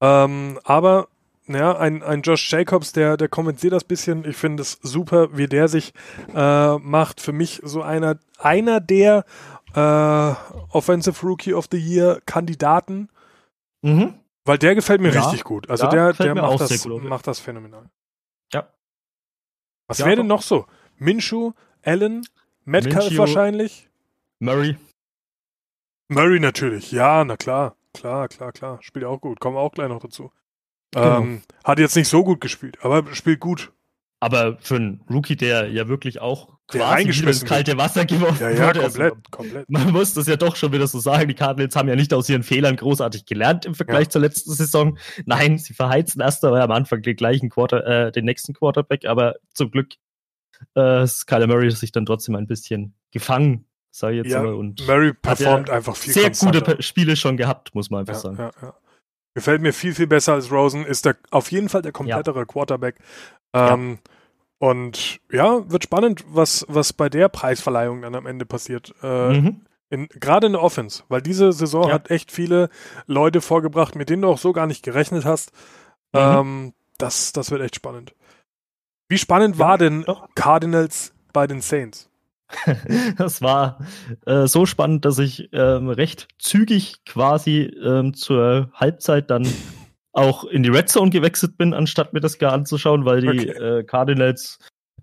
Ähm, 0.01 0.59
aber 0.65 1.09
ja, 1.47 1.77
ein, 1.79 2.03
ein 2.03 2.23
Josh 2.23 2.51
Jacobs, 2.51 2.93
der, 2.93 3.17
der 3.17 3.29
kommentiert 3.29 3.73
das 3.73 3.85
bisschen. 3.85 4.25
Ich 4.29 4.37
finde 4.37 4.63
es 4.63 4.79
super, 4.83 5.37
wie 5.37 5.47
der 5.47 5.69
sich 5.69 5.93
äh, 6.35 6.79
macht. 6.79 7.21
Für 7.21 7.33
mich 7.33 7.61
so 7.63 7.83
einer, 7.83 8.19
einer 8.39 8.81
der 8.81 9.25
äh, 9.75 10.35
Offensive 10.71 11.25
Rookie 11.25 11.55
of 11.55 11.67
the 11.71 11.79
Year 11.79 12.21
Kandidaten. 12.27 13.09
Mhm. 13.87 14.19
Weil 14.45 14.59
der 14.59 14.75
gefällt 14.75 15.01
mir 15.01 15.13
ja, 15.13 15.21
richtig 15.23 15.45
gut. 15.45 15.71
Also 15.71 15.89
der, 15.89 16.13
der 16.13 16.35
macht, 16.35 16.61
das, 16.61 16.87
macht 16.87 17.27
das 17.27 17.39
phänomenal. 17.39 17.89
Ja. 18.53 18.69
Was 19.87 19.99
ja, 19.99 20.07
wäre 20.07 20.17
denn 20.17 20.27
noch 20.27 20.43
so? 20.43 20.67
Minshu, 20.97 21.53
Allen, 21.85 22.27
Metcalf 22.65 23.17
wahrscheinlich. 23.17 23.89
Murray. 24.41 24.77
Murray 26.09 26.41
natürlich, 26.41 26.91
ja, 26.93 27.25
na 27.25 27.37
klar. 27.37 27.77
Klar, 27.93 28.29
klar, 28.29 28.53
klar. 28.53 28.79
Spielt 28.83 29.05
auch 29.05 29.21
gut. 29.21 29.41
Kommen 29.41 29.57
wir 29.57 29.61
auch 29.61 29.73
gleich 29.73 29.89
noch 29.89 30.01
dazu. 30.01 30.31
Genau. 30.93 31.19
Ähm, 31.19 31.43
hat 31.65 31.79
jetzt 31.79 31.97
nicht 31.97 32.09
so 32.09 32.25
gut 32.25 32.41
gespielt, 32.41 32.79
aber 32.83 33.15
spielt 33.15 33.41
gut. 33.41 33.73
Aber 34.21 34.57
für 34.61 34.77
einen 34.77 35.05
Rookie, 35.11 35.37
der 35.37 35.69
ja 35.71 35.89
wirklich 35.89 36.21
auch 36.21 36.57
quasi 36.69 37.09
ins 37.23 37.45
kalte 37.45 37.77
Wasser 37.77 38.05
geworfen 38.07 38.43
ja, 38.43 38.51
ja, 38.51 38.67
wurde. 38.67 38.81
Komplett, 38.81 39.13
also, 39.13 39.23
komplett. 39.31 39.71
Man 39.71 39.93
muss 39.93 40.15
das 40.15 40.27
ja 40.27 40.37
doch 40.37 40.57
schon 40.57 40.73
wieder 40.73 40.87
so 40.87 40.99
sagen. 40.99 41.29
Die 41.29 41.35
Cardinals 41.35 41.77
haben 41.77 41.89
ja 41.89 41.97
nicht 41.97 42.13
aus 42.13 42.29
ihren 42.29 42.43
Fehlern 42.43 42.77
großartig 42.77 43.27
gelernt 43.27 43.67
im 43.67 43.75
Vergleich 43.75 44.07
ja. 44.07 44.11
zur 44.11 44.23
letzten 44.23 44.53
Saison. 44.53 44.99
Nein, 45.27 45.59
sie 45.59 45.75
verheizen 45.75 46.21
erst 46.21 46.45
einmal 46.45 46.63
am 46.63 46.71
Anfang 46.71 47.03
den 47.03 47.17
gleichen 47.17 47.51
Quarter, 47.51 47.87
äh, 47.87 48.13
den 48.13 48.25
nächsten 48.25 48.55
Quarterback, 48.55 49.05
aber 49.05 49.37
zum 49.53 49.71
Glück 49.71 49.95
äh, 50.77 51.05
ist 51.05 51.27
Kyler 51.27 51.47
Murray 51.47 51.71
sich 51.71 51.93
dann 51.93 52.07
trotzdem 52.07 52.35
ein 52.37 52.47
bisschen 52.47 52.95
gefangen, 53.13 53.67
sage 53.91 54.17
ich 54.17 54.25
jetzt 54.25 54.33
ja, 54.33 54.43
mal. 54.43 54.55
Und 54.55 54.87
Murray 54.87 55.13
performt 55.13 55.71
einfach 55.71 55.97
viel 55.97 56.15
Sehr 56.15 56.31
gute 56.31 56.83
Spiele 56.83 57.17
schon 57.17 57.37
gehabt, 57.37 57.75
muss 57.75 57.91
man 57.91 58.01
einfach 58.01 58.15
ja, 58.15 58.21
sagen. 58.21 58.37
Ja, 58.39 58.51
ja. 58.63 58.75
Gefällt 59.35 59.61
mir 59.61 59.75
viel, 59.75 59.95
viel 59.95 60.07
besser 60.07 60.33
als 60.33 60.51
Rosen. 60.51 60.87
Ist 60.87 61.05
der, 61.05 61.17
auf 61.31 61.53
jeden 61.53 61.69
Fall 61.69 61.83
der 61.83 61.93
komplettere 61.93 62.39
ja. 62.39 62.45
Quarterback. 62.47 62.97
Ähm, 63.57 63.91
ja. 63.91 63.99
Und 64.59 65.21
ja, 65.31 65.71
wird 65.71 65.85
spannend, 65.85 66.25
was, 66.29 66.65
was 66.69 66.93
bei 66.93 67.09
der 67.11 67.29
Preisverleihung 67.29 68.03
dann 68.03 68.15
am 68.15 68.27
Ende 68.27 68.47
passiert. 68.47 68.95
Äh, 69.03 69.41
Mhm. 69.41 69.61
Gerade 69.89 70.49
in 70.49 70.55
der 70.55 70.63
Offense, 70.63 71.05
weil 71.09 71.23
diese 71.23 71.53
Saison 71.53 71.89
Ja. 71.89 71.95
hat 71.95 72.11
echt 72.11 72.33
viele 72.33 72.71
Leute 73.07 73.41
vorgebracht, 73.41 73.95
mit 73.95 74.11
denen 74.11 74.23
du 74.23 74.29
auch 74.29 74.39
so 74.39 74.53
gar 74.53 74.67
nicht 74.67 74.83
gerechnet 74.83 75.25
hast. 75.25 75.53
Mhm. 76.13 76.21
Ähm, 76.21 76.73
das, 76.99 77.33
das 77.33 77.53
wird 77.53 77.63
echt 77.63 77.77
spannend. 77.77 78.13
Wie 79.09 79.17
spannend 79.19 79.57
Ja, 79.57 79.61
war 79.61 79.79
denn 79.79 80.03
doch. 80.03 80.29
Cardinals 80.35 81.15
bei 81.33 81.47
den 81.47 81.61
Saints? 81.61 82.11
Das 83.17 83.43
war 83.43 83.79
äh, 84.27 84.47
so 84.49 84.67
spannend, 84.67 85.05
dass 85.05 85.19
ich 85.21 85.49
ähm, 85.53 85.89
recht 85.89 86.27
zügig 86.39 87.05
quasi 87.05 87.61
ähm, 87.85 88.13
zur 88.15 88.71
Halbzeit 88.75 89.31
dann 89.31 89.47
auch 90.17 90.45
in 90.45 90.63
die 90.63 90.71
Red 90.71 90.89
Zone 90.89 91.11
gewechselt 91.11 91.57
bin, 91.59 91.75
anstatt 91.75 92.13
mir 92.13 92.21
das 92.21 92.39
gar 92.39 92.53
anzuschauen, 92.53 93.05
weil 93.05 93.21
die 93.21 93.29
Okay. 93.29 93.51
äh, 93.81 93.85
Cardinals, 93.85 94.59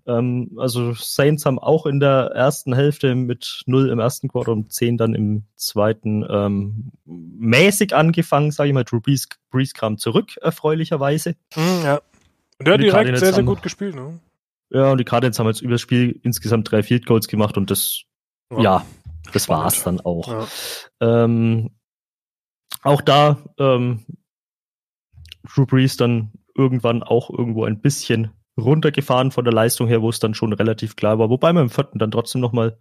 ähm, 0.06 0.50
also 0.58 0.92
Saints 0.94 1.46
haben 1.46 1.58
auch 1.58 1.86
in 1.86 2.00
der 2.00 2.32
ersten 2.34 2.74
Hälfte 2.74 3.14
mit 3.14 3.62
0 3.66 3.90
im 3.90 4.00
ersten 4.00 4.28
Quarter 4.28 4.52
und 4.52 4.72
10 4.72 4.96
dann 4.98 5.14
im 5.14 5.44
zweiten 5.56 6.26
ähm, 6.28 6.90
mäßig 7.04 7.94
angefangen, 7.94 8.50
sage 8.50 8.68
ich 8.70 8.74
mal. 8.74 8.84
Drew 8.84 9.00
Brees, 9.00 9.28
Brees 9.50 9.72
kam 9.72 9.98
zurück, 9.98 10.36
erfreulicherweise. 10.40 11.36
ja. 11.56 12.00
Und 12.58 12.66
der 12.68 12.74
hat 12.74 12.80
direkt 12.80 12.92
Cardinals 12.94 13.20
sehr, 13.20 13.28
sehr 13.30 13.38
haben- 13.38 13.46
gut 13.46 13.62
gespielt. 13.62 13.94
Ne? 13.94 14.18
Ja, 14.70 14.90
und 14.92 14.98
die 14.98 15.04
Cardinals 15.04 15.38
haben 15.38 15.46
jetzt 15.46 15.60
über 15.62 15.72
das 15.72 15.80
Spiel 15.80 16.18
insgesamt 16.24 16.70
drei 16.70 16.82
Field 16.82 17.06
Goals 17.06 17.28
gemacht 17.28 17.56
und 17.56 17.70
das, 17.70 18.02
ja, 18.56 18.84
das 19.32 19.44
Spannend. 19.44 19.64
war's 19.64 19.82
dann 19.84 20.00
auch. 20.00 20.28
Ja. 21.00 21.24
Ähm, 21.24 21.70
auch 22.82 23.00
da 23.00 23.38
ähm, 23.58 24.04
Drew 25.44 25.66
Brees 25.66 25.96
dann 25.96 26.32
irgendwann 26.56 27.02
auch 27.02 27.30
irgendwo 27.30 27.64
ein 27.64 27.80
bisschen 27.80 28.30
runtergefahren 28.58 29.30
von 29.32 29.44
der 29.44 29.52
Leistung 29.52 29.88
her, 29.88 30.02
wo 30.02 30.08
es 30.10 30.20
dann 30.20 30.34
schon 30.34 30.52
relativ 30.52 30.96
klar 30.96 31.18
war. 31.18 31.28
Wobei 31.28 31.52
man 31.52 31.64
im 31.64 31.70
vierten 31.70 31.98
dann 31.98 32.10
trotzdem 32.10 32.40
nochmal 32.40 32.78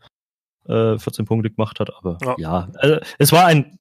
äh, 0.67 0.97
14 0.97 1.25
Punkte 1.25 1.49
gemacht 1.49 1.79
hat. 1.79 1.93
Aber 1.95 2.17
Ja. 2.21 2.35
ja, 2.37 2.69
also, 2.75 2.97
es 3.17 3.31
war 3.31 3.45
ein 3.47 3.77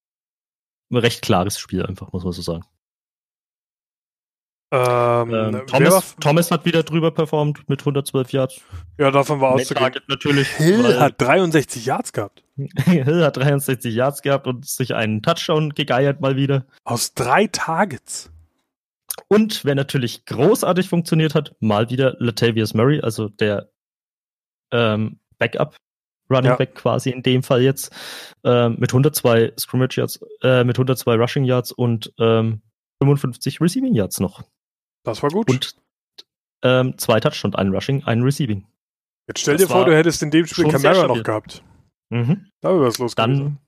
recht 0.91 1.23
klares 1.23 1.59
Spiel 1.59 1.85
einfach, 1.85 2.13
muss 2.13 2.25
man 2.25 2.33
so 2.33 2.43
sagen. 2.43 2.65
Ähm, 4.73 5.35
Ähm, 5.35 5.67
Thomas, 5.67 6.17
Thomas 6.19 6.51
hat 6.51 6.65
wieder 6.65 6.83
drüber 6.83 7.11
performt 7.11 7.69
mit 7.69 7.81
112 7.81 8.33
Yards. 8.33 8.61
ja, 8.99 9.11
davon 9.11 9.41
war 9.41 9.53
auszugehen. 9.53 9.93
Natürlich. 10.09 10.49
Hill 10.49 10.99
hat 10.99 11.21
63 11.21 11.85
Yards 11.85 12.15
gehabt. 12.15 12.43
Hill 12.57 13.23
hat 13.23 13.37
63 13.37 13.95
Yards 13.95 14.23
gehabt 14.23 14.47
und 14.47 14.67
sich 14.67 14.95
einen 14.95 15.21
Touchdown 15.21 15.75
gegeiert 15.75 16.23
mal 16.23 16.37
wieder. 16.37 16.65
Aus 16.85 17.13
drei 17.13 17.49
Targets. 17.49 18.31
Und 19.29 19.65
wer 19.65 19.75
natürlich 19.75 20.25
großartig 20.25 20.89
funktioniert 20.89 21.35
hat, 21.35 21.55
mal 21.61 21.91
wieder 21.91 22.17
Latavius 22.19 22.75
Murray, 22.75 23.01
also 23.01 23.29
der 23.29 23.71
ähm, 24.73 25.21
Backup 25.39 25.77
Running 26.31 26.51
Ja. 26.51 26.57
Back 26.57 26.75
quasi 26.75 27.11
in 27.11 27.23
dem 27.23 27.43
Fall 27.43 27.63
jetzt, 27.63 27.93
ähm, 28.45 28.77
mit 28.79 28.91
102 28.91 29.53
Scrimmage 29.59 29.99
Yards, 29.99 30.21
äh, 30.43 30.65
mit 30.65 30.77
102 30.77 31.15
Rushing 31.17 31.45
Yards 31.45 31.73
und 31.73 32.13
ähm, 32.19 32.63
55 33.03 33.61
Receiving 33.61 33.95
Yards 33.95 34.21
noch. 34.21 34.43
Das 35.05 35.23
war 35.23 35.31
gut. 35.31 35.51
Und 35.51 35.77
ähm, 36.63 36.97
zwei 36.97 37.21
Touchdown, 37.21 37.55
ein 37.55 37.69
Rushing, 37.75 38.05
ein 38.05 38.23
Receiving. 38.23 38.67
Jetzt 39.29 39.41
stell 39.41 39.57
das 39.57 39.67
dir 39.67 39.73
vor, 39.73 39.85
du 39.85 39.95
hättest 39.95 40.23
in 40.23 40.31
dem 40.31 40.47
Spiel 40.47 40.69
Camara 40.69 41.07
noch 41.07 41.23
gehabt. 41.23 41.63
Mhm. 42.11 42.51
Da 42.61 42.71
wäre 42.71 42.87
es 42.87 42.99
los 42.99 43.17
gewesen. 43.17 43.59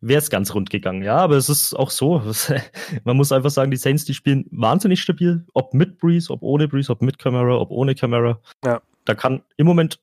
Wäre 0.00 0.18
es 0.18 0.30
ganz 0.30 0.54
rund 0.54 0.70
gegangen. 0.70 1.02
Ja, 1.02 1.16
aber 1.16 1.36
es 1.36 1.48
ist 1.48 1.74
auch 1.74 1.90
so. 1.90 2.22
Man 3.04 3.16
muss 3.16 3.32
einfach 3.32 3.50
sagen, 3.50 3.70
die 3.70 3.76
Saints, 3.76 4.04
die 4.04 4.14
spielen 4.14 4.46
wahnsinnig 4.50 5.00
stabil. 5.00 5.46
Ob 5.54 5.74
mit 5.74 5.98
Breeze, 5.98 6.30
ob 6.32 6.42
ohne 6.42 6.68
Breeze, 6.68 6.92
ob 6.92 7.02
mit 7.02 7.18
Camera, 7.18 7.56
ob 7.56 7.70
ohne 7.70 7.94
Camera. 7.94 8.40
Ja. 8.64 8.82
Da 9.04 9.14
kann 9.14 9.42
im 9.56 9.66
Moment 9.66 10.00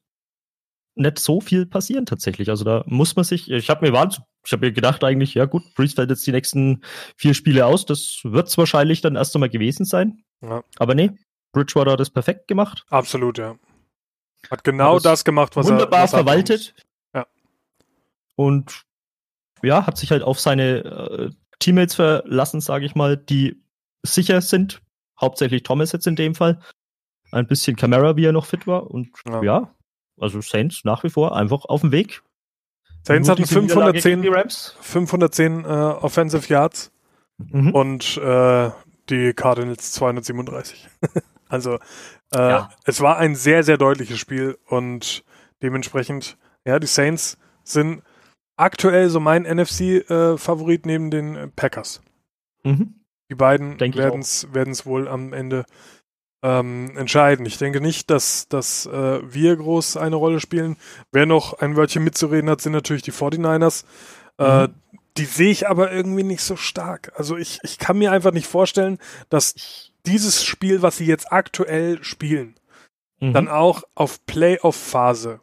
nicht 0.95 1.19
so 1.19 1.39
viel 1.41 1.65
passieren 1.65 2.05
tatsächlich. 2.05 2.49
Also 2.49 2.65
da 2.65 2.83
muss 2.87 3.15
man 3.15 3.23
sich, 3.23 3.51
ich 3.51 3.69
habe 3.69 3.85
mir 3.85 3.93
wahnsinnig, 3.93 4.27
ich 4.45 4.51
habe 4.51 4.65
mir 4.65 4.71
gedacht 4.71 5.03
eigentlich, 5.03 5.33
ja 5.33 5.45
gut, 5.45 5.63
Breeze 5.75 5.95
fällt 5.95 6.09
jetzt 6.09 6.25
die 6.25 6.31
nächsten 6.31 6.81
vier 7.15 7.33
Spiele 7.33 7.65
aus. 7.65 7.85
Das 7.85 8.21
wird 8.23 8.47
es 8.47 8.57
wahrscheinlich 8.57 9.01
dann 9.01 9.15
erst 9.15 9.35
einmal 9.35 9.49
gewesen 9.49 9.85
sein. 9.85 10.23
Ja. 10.41 10.63
Aber 10.77 10.95
nee, 10.95 11.11
Bridgewater 11.51 11.91
hat 11.91 11.99
das 11.99 12.09
perfekt 12.09 12.47
gemacht. 12.47 12.85
Absolut, 12.89 13.37
ja. 13.37 13.57
Hat 14.49 14.63
genau 14.63 14.91
Hat 14.91 14.97
es 14.97 15.03
das 15.03 15.25
gemacht, 15.25 15.55
was 15.55 15.67
wunderbar 15.67 15.99
er 15.99 16.03
er 16.03 16.09
verwaltet. 16.09 16.73
Ja. 17.13 17.27
Und 18.35 18.86
ja, 19.63 19.85
hat 19.87 19.97
sich 19.97 20.11
halt 20.11 20.23
auf 20.23 20.39
seine 20.39 20.77
äh, 20.83 21.29
Teammates 21.59 21.95
verlassen, 21.95 22.61
sage 22.61 22.85
ich 22.85 22.95
mal, 22.95 23.17
die 23.17 23.61
sicher 24.03 24.41
sind. 24.41 24.81
Hauptsächlich 25.19 25.63
Thomas 25.63 25.91
jetzt 25.91 26.07
in 26.07 26.15
dem 26.15 26.35
Fall. 26.35 26.59
Ein 27.31 27.47
bisschen 27.47 27.75
Camara, 27.75 28.15
wie 28.15 28.25
er 28.25 28.31
noch 28.31 28.45
fit 28.45 28.67
war. 28.67 28.89
Und 28.91 29.09
Ja. 29.27 29.41
ja, 29.43 29.75
also 30.19 30.41
Saints 30.41 30.83
nach 30.83 31.03
wie 31.03 31.09
vor 31.09 31.35
einfach 31.35 31.65
auf 31.65 31.81
dem 31.81 31.91
Weg. 31.91 32.21
Saints 33.03 33.27
hatten 33.29 33.43
diese 33.43 33.59
Niederlage 33.61 34.01
510, 34.01 34.11
gegen 34.11 34.21
Die 34.21 34.27
Rams. 34.39 34.75
510 34.81 35.63
äh, 35.65 35.67
Offensive 35.67 36.47
Yards 36.53 36.91
Mhm. 37.39 37.71
und 37.73 38.17
äh, 38.17 38.71
die 39.09 39.33
Cardinals 39.33 39.91
237. 39.93 40.87
also 41.49 41.75
äh, 42.33 42.37
Ja. 42.37 42.69
es 42.85 42.99
war 43.01 43.17
ein 43.17 43.35
sehr, 43.35 43.63
sehr 43.63 43.77
deutliches 43.77 44.17
Spiel 44.19 44.57
und 44.65 45.23
dementsprechend, 45.61 46.37
ja, 46.65 46.79
die 46.79 46.87
Saints 46.87 47.37
sind 47.63 48.01
aktuell 48.57 49.09
so 49.09 49.19
mein 49.19 49.43
NFC-Favorit 49.43 50.85
neben 50.85 51.09
den 51.11 51.35
äh, 51.35 51.47
Packers. 51.47 52.01
Mhm. 52.63 52.95
Die 53.29 53.35
beiden 53.35 53.79
werden 53.79 54.21
es 54.71 54.85
wohl 54.85 55.07
am 55.07 55.33
Ende 55.33 55.65
ähm, 56.43 56.95
entscheiden. 56.97 57.45
Ich 57.45 57.57
denke 57.57 57.81
nicht, 57.81 58.09
dass, 58.09 58.47
dass 58.47 58.85
äh, 58.85 59.19
wir 59.23 59.55
groß 59.55 59.97
eine 59.97 60.15
Rolle 60.15 60.39
spielen. 60.39 60.77
Wer 61.11 61.25
noch 61.25 61.53
ein 61.59 61.75
Wörtchen 61.75 62.03
mitzureden 62.03 62.49
hat, 62.49 62.61
sind 62.61 62.73
natürlich 62.73 63.01
die 63.03 63.11
49ers. 63.11 63.85
Äh, 64.37 64.67
Mhm. 64.67 64.73
die 65.17 65.25
sehe 65.25 65.49
ich 65.49 65.67
aber 65.67 65.91
irgendwie 65.91 66.23
nicht 66.23 66.41
so 66.43 66.55
stark. 66.55 67.11
Also 67.15 67.37
ich, 67.37 67.57
ich 67.63 67.79
kann 67.79 67.97
mir 67.97 68.11
einfach 68.11 68.31
nicht 68.31 68.45
vorstellen, 68.47 68.99
dass 69.29 69.91
dieses 70.05 70.43
Spiel, 70.45 70.83
was 70.83 70.97
sie 70.97 71.05
jetzt 71.07 71.31
aktuell 71.31 72.03
spielen, 72.03 72.55
Mhm. 73.19 73.33
dann 73.33 73.47
auch 73.47 73.81
auf 73.95 74.23
Playoff-Phase 74.27 75.39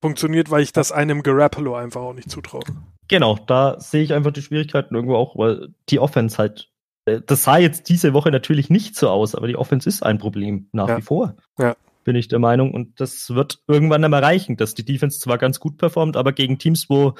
funktioniert, 0.00 0.50
weil 0.50 0.62
ich 0.62 0.72
das 0.72 0.92
einem 0.92 1.22
Garoppolo 1.22 1.74
einfach 1.74 2.00
auch 2.00 2.12
nicht 2.14 2.30
zutraue. 2.30 2.62
Genau, 3.08 3.36
da 3.46 3.80
sehe 3.80 4.02
ich 4.02 4.12
einfach 4.12 4.32
die 4.32 4.42
Schwierigkeiten 4.42 4.94
irgendwo 4.94 5.16
auch, 5.16 5.36
weil 5.36 5.68
die 5.88 5.98
Offense 5.98 6.38
halt, 6.38 6.70
äh, 7.06 7.20
das 7.26 7.44
sah 7.44 7.58
jetzt 7.58 7.88
diese 7.88 8.12
Woche 8.12 8.30
natürlich 8.30 8.70
nicht 8.70 8.96
so 8.96 9.08
aus, 9.08 9.34
aber 9.34 9.46
die 9.48 9.56
Offense 9.56 9.88
ist 9.88 10.02
ein 10.02 10.18
Problem 10.18 10.68
nach 10.72 10.88
Ja. 10.88 10.98
wie 10.98 11.02
vor. 11.02 11.36
Ja. 11.58 11.76
Bin 12.04 12.16
ich 12.16 12.28
der 12.28 12.38
Meinung. 12.38 12.72
Und 12.72 13.00
das 13.00 13.30
wird 13.30 13.62
irgendwann 13.66 14.04
einmal 14.04 14.22
reichen, 14.24 14.56
dass 14.56 14.74
die 14.74 14.84
Defense 14.84 15.20
zwar 15.20 15.38
ganz 15.38 15.58
gut 15.60 15.78
performt, 15.78 16.16
aber 16.16 16.32
gegen 16.32 16.58
Teams, 16.58 16.88
wo, 16.88 17.14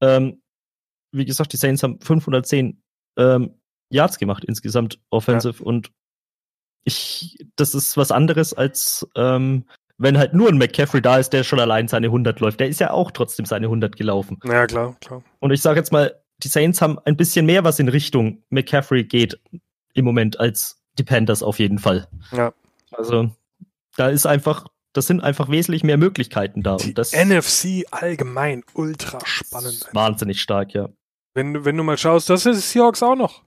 ähm, 0.00 0.40
wie 1.12 1.24
gesagt, 1.24 1.52
die 1.52 1.56
Saints 1.58 1.82
haben 1.82 2.00
510 2.00 2.82
ähm, 3.18 3.54
Yards 3.90 4.18
gemacht 4.18 4.44
insgesamt 4.44 4.98
offensive 5.10 5.62
und 5.62 5.92
ich, 6.84 7.38
das 7.56 7.74
ist 7.74 7.96
was 7.96 8.10
anderes 8.12 8.52
als 8.52 9.08
ähm, 9.16 9.64
wenn 9.98 10.18
halt 10.18 10.34
nur 10.34 10.48
ein 10.48 10.58
McCaffrey 10.58 11.00
da 11.02 11.18
ist, 11.18 11.32
der 11.32 11.42
schon 11.44 11.60
allein 11.60 11.88
seine 11.88 12.08
100 12.08 12.40
läuft. 12.40 12.60
Der 12.60 12.68
ist 12.68 12.80
ja 12.80 12.90
auch 12.90 13.10
trotzdem 13.10 13.46
seine 13.46 13.66
100 13.66 13.96
gelaufen. 13.96 14.38
Ja, 14.44 14.66
klar, 14.66 14.96
klar. 15.00 15.22
Und 15.40 15.52
ich 15.52 15.62
sage 15.62 15.78
jetzt 15.78 15.92
mal, 15.92 16.14
die 16.42 16.48
Saints 16.48 16.82
haben 16.82 16.98
ein 17.04 17.16
bisschen 17.16 17.46
mehr, 17.46 17.64
was 17.64 17.78
in 17.78 17.88
Richtung 17.88 18.42
McCaffrey 18.50 19.04
geht 19.04 19.40
im 19.94 20.04
Moment 20.04 20.38
als 20.38 20.82
die 20.98 21.04
Panthers 21.04 21.42
auf 21.42 21.58
jeden 21.58 21.78
Fall. 21.78 22.08
Ja. 22.32 22.52
Also 22.92 23.30
da 23.96 24.08
ist 24.08 24.26
einfach, 24.26 24.66
das 24.92 25.06
sind 25.06 25.22
einfach 25.22 25.48
wesentlich 25.50 25.82
mehr 25.82 25.96
Möglichkeiten 25.96 26.62
da. 26.62 26.76
Die 26.76 26.88
und 26.88 26.98
das 26.98 27.12
NFC 27.14 27.84
allgemein 27.90 28.62
ultra 28.74 29.18
spannend. 29.24 29.88
wahnsinnig 29.92 30.42
stark, 30.42 30.74
ja. 30.74 30.90
Wenn, 31.34 31.54
du- 31.54 31.64
wenn 31.64 31.76
du 31.76 31.82
mal 31.82 31.96
schaust, 31.98 32.28
das 32.30 32.44
ist 32.46 32.70
Seahawks 32.70 33.02
auch 33.02 33.16
noch. 33.16 33.42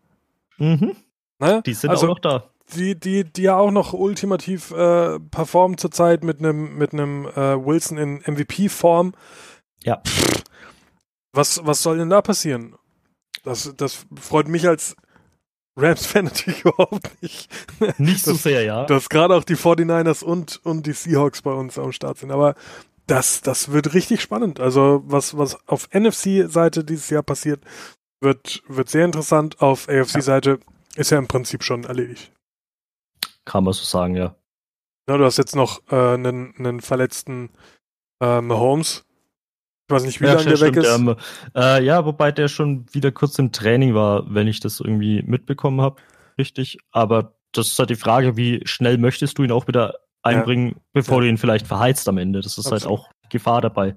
Mhm. 0.58 0.96
Ne? 1.40 1.62
Die 1.66 1.74
sind 1.74 1.90
also, 1.92 2.06
auch 2.06 2.10
noch 2.10 2.20
da. 2.20 2.49
Die, 2.76 3.00
die, 3.00 3.24
die 3.24 3.44
ja 3.44 3.58
auch 3.58 3.72
noch 3.72 3.94
ultimativ 3.94 4.72
äh, 4.72 5.20
performen 5.20 5.78
zurzeit 5.78 6.24
mit 6.24 6.40
einem 6.40 6.78
mit 6.78 6.94
einem 6.94 7.26
äh, 7.26 7.66
Wilson 7.66 7.98
in 7.98 8.18
MVP-Form. 8.26 9.14
Ja. 9.84 10.02
Was, 11.32 11.66
was 11.66 11.82
soll 11.84 11.98
denn 11.98 12.10
da 12.10 12.22
passieren? 12.22 12.76
Das, 13.44 13.74
das 13.78 14.06
freut 14.20 14.48
mich 14.48 14.68
als 14.68 14.96
Rams-Fan 15.78 16.26
natürlich 16.26 16.62
überhaupt 16.62 17.22
nicht. 17.22 17.50
Nicht 17.98 18.24
so 18.24 18.34
sehr, 18.34 18.64
ja. 18.64 18.86
dass 18.86 19.10
gerade 19.10 19.36
auch 19.36 19.44
die 19.44 19.56
49ers 19.56 20.24
und, 20.24 20.60
und 20.64 20.86
die 20.86 20.94
Seahawks 20.94 21.42
bei 21.42 21.52
uns 21.52 21.78
am 21.78 21.92
Start 21.92 22.18
sind. 22.18 22.32
Aber 22.32 22.56
das, 23.08 23.42
das 23.42 23.72
wird 23.72 23.94
richtig 23.94 24.22
spannend. 24.22 24.60
Also 24.60 25.04
was, 25.06 25.38
was 25.38 25.58
auf 25.68 25.90
NFC-Seite 25.94 26.84
dieses 26.84 27.10
Jahr 27.10 27.24
passiert, 27.24 27.64
wird, 28.22 28.62
wird 28.68 28.90
sehr 28.90 29.06
interessant. 29.06 29.62
Auf 29.62 29.88
AFC-Seite 29.90 30.60
ist 30.96 31.12
ja 31.12 31.18
im 31.18 31.28
Prinzip 31.28 31.64
schon 31.64 31.86
erledigt. 31.86 32.32
Kann 33.50 33.64
man 33.64 33.74
so 33.74 33.84
sagen, 33.84 34.16
ja. 34.16 34.36
Na, 35.08 35.18
du 35.18 35.26
hast 35.26 35.38
jetzt 35.38 35.56
noch 35.56 35.82
äh, 35.92 35.96
einen, 35.96 36.54
einen 36.56 36.82
verletzten 36.82 37.50
äh, 38.22 38.42
Mahomes. 38.42 39.06
Ich 39.88 39.96
weiß 39.96 40.04
nicht, 40.04 40.22
wie 40.22 40.26
ja, 40.26 40.34
lange 40.34 40.46
der 40.46 40.62
weg 40.62 40.76
stimmt, 40.76 40.86
ist. 40.86 40.96
ähm, 40.96 41.16
äh, 41.56 41.84
ja, 41.84 42.06
wobei 42.06 42.32
der 42.32 42.48
schon 42.48 42.86
wieder 42.94 43.12
kurz 43.12 43.40
im 43.40 43.52
Training 43.52 43.96
war, 43.96 44.32
wenn 44.32 44.48
ich 44.48 44.60
das 44.60 44.80
irgendwie 44.80 45.24
mitbekommen 45.24 45.82
habe. 45.82 46.00
Richtig. 46.38 46.78
Aber 46.92 47.40
das 47.52 47.70
ist 47.70 47.80
halt 47.80 47.90
die 47.90 47.96
Frage, 47.96 48.38
wie 48.38 48.62
schnell 48.66 49.00
möchtest 49.00 49.40
du 49.40 49.44
ihn 49.44 49.52
auch 49.52 49.68
wieder 49.68 49.96
einbringen, 50.22 50.74
ja. 50.76 50.82
bevor 50.94 51.18
ja. 51.18 51.22
du 51.22 51.30
ihn 51.30 51.38
vielleicht 51.40 51.66
verheizt 51.66 52.08
am 52.08 52.20
Ende. 52.20 52.42
Das 52.42 52.60
ist 52.60 52.68
Absolut. 52.68 52.84
halt 52.84 52.92
auch 52.92 53.10
Gefahr 53.30 53.62
dabei. 53.62 53.96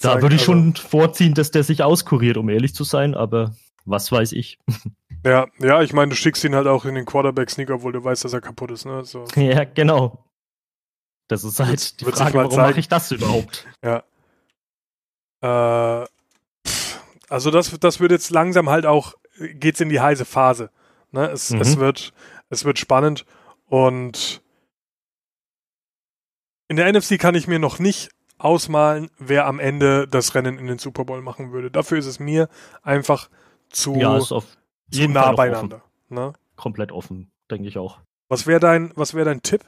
Da 0.00 0.20
würde 0.20 0.34
ich 0.34 0.42
also, 0.42 0.52
schon 0.52 0.74
vorziehen, 0.74 1.34
dass 1.34 1.52
der 1.52 1.62
sich 1.62 1.84
auskuriert, 1.84 2.38
um 2.38 2.48
ehrlich 2.48 2.74
zu 2.74 2.82
sein, 2.82 3.14
aber 3.14 3.54
was 3.84 4.10
weiß 4.10 4.32
ich. 4.32 4.58
Ja, 5.24 5.46
ja, 5.58 5.82
ich 5.82 5.92
meine, 5.92 6.10
du 6.10 6.16
schickst 6.16 6.42
ihn 6.44 6.54
halt 6.54 6.66
auch 6.66 6.84
in 6.84 6.94
den 6.94 7.04
Quarterback-Sneak, 7.04 7.70
obwohl 7.70 7.92
du 7.92 8.02
weißt, 8.02 8.24
dass 8.24 8.32
er 8.32 8.40
kaputt 8.40 8.70
ist, 8.72 8.84
ne? 8.84 9.04
So. 9.04 9.24
Ja, 9.36 9.64
genau. 9.64 10.24
Das 11.28 11.44
ist 11.44 11.60
halt 11.60 11.94
wird, 12.00 12.00
die 12.00 12.18
Frage, 12.18 12.34
warum 12.34 12.56
mache 12.56 12.80
ich 12.80 12.88
das 12.88 13.10
überhaupt? 13.10 13.66
Ja. 13.84 14.02
Äh, 16.02 16.06
also 17.28 17.50
das, 17.50 17.78
das 17.78 18.00
wird 18.00 18.10
jetzt 18.10 18.30
langsam 18.30 18.68
halt 18.68 18.84
auch, 18.86 19.14
geht's 19.38 19.80
in 19.80 19.88
die 19.88 20.00
heiße 20.00 20.24
Phase. 20.24 20.70
Ne? 21.12 21.26
Es, 21.30 21.50
mhm. 21.50 21.60
es, 21.60 21.78
wird, 21.78 22.12
es 22.50 22.64
wird 22.64 22.78
spannend 22.78 23.24
und 23.66 24.42
in 26.68 26.76
der 26.76 26.92
NFC 26.92 27.18
kann 27.18 27.34
ich 27.34 27.46
mir 27.46 27.58
noch 27.58 27.78
nicht 27.78 28.10
ausmalen, 28.38 29.10
wer 29.18 29.46
am 29.46 29.60
Ende 29.60 30.08
das 30.08 30.34
Rennen 30.34 30.58
in 30.58 30.66
den 30.66 30.78
Super 30.78 31.04
Bowl 31.04 31.22
machen 31.22 31.52
würde. 31.52 31.70
Dafür 31.70 31.98
ist 31.98 32.06
es 32.06 32.18
mir 32.18 32.48
einfach 32.82 33.30
zu, 33.70 33.94
ja, 33.94 34.16
ist 34.16 34.32
auf 34.32 34.44
zu 34.92 35.08
nah 35.08 35.32
beieinander. 35.32 35.82
Ne? 36.08 36.32
Komplett 36.56 36.92
offen, 36.92 37.30
denke 37.50 37.68
ich 37.68 37.78
auch. 37.78 38.00
Was 38.28 38.46
wäre 38.46 38.60
dein, 38.60 38.92
was 38.94 39.14
wäre 39.14 39.24
dein 39.24 39.42
Tipp? 39.42 39.64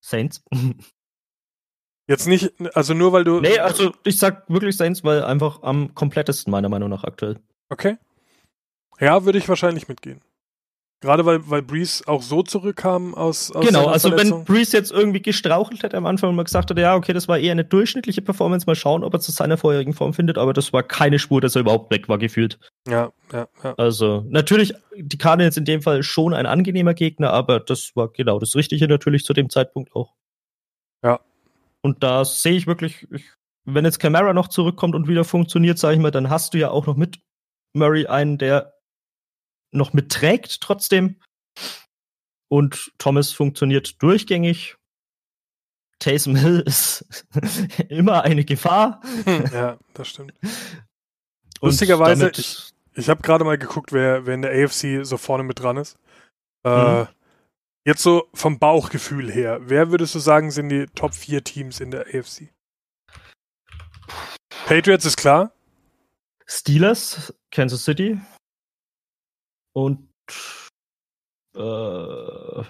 Saints. 0.00 0.42
Jetzt 2.08 2.26
nicht, 2.26 2.52
also 2.74 2.94
nur 2.94 3.12
weil 3.12 3.24
du. 3.24 3.40
Nee, 3.40 3.58
also 3.58 3.92
ich 4.04 4.18
sag 4.18 4.48
wirklich 4.50 4.76
Saints, 4.76 5.04
weil 5.04 5.22
einfach 5.22 5.62
am 5.62 5.94
komplettesten 5.94 6.50
meiner 6.50 6.68
Meinung 6.68 6.90
nach 6.90 7.04
aktuell. 7.04 7.38
Okay. 7.68 7.96
Ja, 8.98 9.24
würde 9.24 9.38
ich 9.38 9.48
wahrscheinlich 9.48 9.88
mitgehen. 9.88 10.20
Gerade 11.02 11.26
weil, 11.26 11.50
weil 11.50 11.62
Breeze 11.62 12.04
auch 12.06 12.22
so 12.22 12.44
zurückkam 12.44 13.16
aus, 13.16 13.50
aus 13.50 13.66
Genau, 13.66 13.88
also 13.88 14.16
wenn 14.16 14.44
Breeze 14.44 14.76
jetzt 14.76 14.92
irgendwie 14.92 15.20
gestrauchelt 15.20 15.82
hätte 15.82 15.96
am 15.96 16.06
Anfang 16.06 16.30
und 16.30 16.36
mal 16.36 16.44
gesagt 16.44 16.70
hätte, 16.70 16.80
ja, 16.80 16.94
okay, 16.94 17.12
das 17.12 17.26
war 17.26 17.40
eher 17.40 17.50
eine 17.50 17.64
durchschnittliche 17.64 18.22
Performance, 18.22 18.66
mal 18.66 18.76
schauen, 18.76 19.02
ob 19.02 19.12
er 19.12 19.18
zu 19.18 19.32
seiner 19.32 19.56
vorherigen 19.56 19.94
Form 19.94 20.14
findet, 20.14 20.38
aber 20.38 20.52
das 20.52 20.72
war 20.72 20.84
keine 20.84 21.18
Spur, 21.18 21.40
dass 21.40 21.56
er 21.56 21.62
überhaupt 21.62 21.90
weg 21.90 22.08
war, 22.08 22.18
gefühlt. 22.18 22.60
Ja, 22.86 23.12
ja, 23.32 23.48
ja. 23.64 23.74
Also, 23.78 24.24
natürlich, 24.28 24.74
die 24.96 25.18
Cardinals 25.18 25.56
in 25.56 25.64
dem 25.64 25.82
Fall 25.82 26.04
schon 26.04 26.34
ein 26.34 26.46
angenehmer 26.46 26.94
Gegner, 26.94 27.32
aber 27.32 27.58
das 27.58 27.96
war 27.96 28.06
genau 28.06 28.38
das 28.38 28.54
Richtige 28.54 28.86
natürlich 28.86 29.24
zu 29.24 29.32
dem 29.32 29.50
Zeitpunkt 29.50 29.96
auch. 29.96 30.14
Ja. 31.02 31.18
Und 31.80 32.04
da 32.04 32.24
sehe 32.24 32.52
ich 32.52 32.68
wirklich, 32.68 33.08
ich, 33.10 33.24
wenn 33.64 33.84
jetzt 33.84 33.98
Camara 33.98 34.32
noch 34.34 34.46
zurückkommt 34.46 34.94
und 34.94 35.08
wieder 35.08 35.24
funktioniert, 35.24 35.78
sage 35.78 35.96
ich 35.96 36.00
mal, 36.00 36.12
dann 36.12 36.30
hast 36.30 36.54
du 36.54 36.58
ja 36.58 36.70
auch 36.70 36.86
noch 36.86 36.96
mit 36.96 37.18
Murray 37.74 38.06
einen, 38.06 38.38
der 38.38 38.74
noch 39.72 39.92
mitträgt 39.92 40.60
trotzdem. 40.60 41.20
Und 42.48 42.92
Thomas 42.98 43.32
funktioniert 43.32 44.00
durchgängig. 44.02 44.76
Taysom 45.98 46.36
Hill 46.36 46.60
ist 46.66 47.04
immer 47.88 48.22
eine 48.22 48.44
Gefahr. 48.44 49.00
Ja, 49.52 49.78
das 49.94 50.08
stimmt. 50.08 50.34
Lustigerweise, 51.60 52.30
ich, 52.34 52.72
ich 52.94 53.08
habe 53.08 53.22
gerade 53.22 53.44
mal 53.44 53.58
geguckt, 53.58 53.92
wer, 53.92 54.26
wer 54.26 54.34
in 54.34 54.42
der 54.42 54.64
AFC 54.64 55.04
so 55.04 55.16
vorne 55.16 55.44
mit 55.44 55.60
dran 55.60 55.76
ist. 55.76 55.96
Äh, 56.64 57.02
mhm. 57.02 57.08
Jetzt 57.84 58.02
so 58.02 58.28
vom 58.34 58.58
Bauchgefühl 58.58 59.30
her, 59.30 59.58
wer 59.62 59.90
würdest 59.90 60.14
du 60.14 60.20
sagen, 60.20 60.50
sind 60.50 60.68
die 60.68 60.86
Top 60.86 61.14
4 61.14 61.42
Teams 61.42 61.80
in 61.80 61.90
der 61.90 62.06
AFC? 62.06 62.52
Patriots 64.66 65.04
ist 65.04 65.16
klar. 65.16 65.52
Steelers, 66.46 67.34
Kansas 67.50 67.84
City, 67.84 68.20
und 69.72 70.08
äh, 71.54 72.64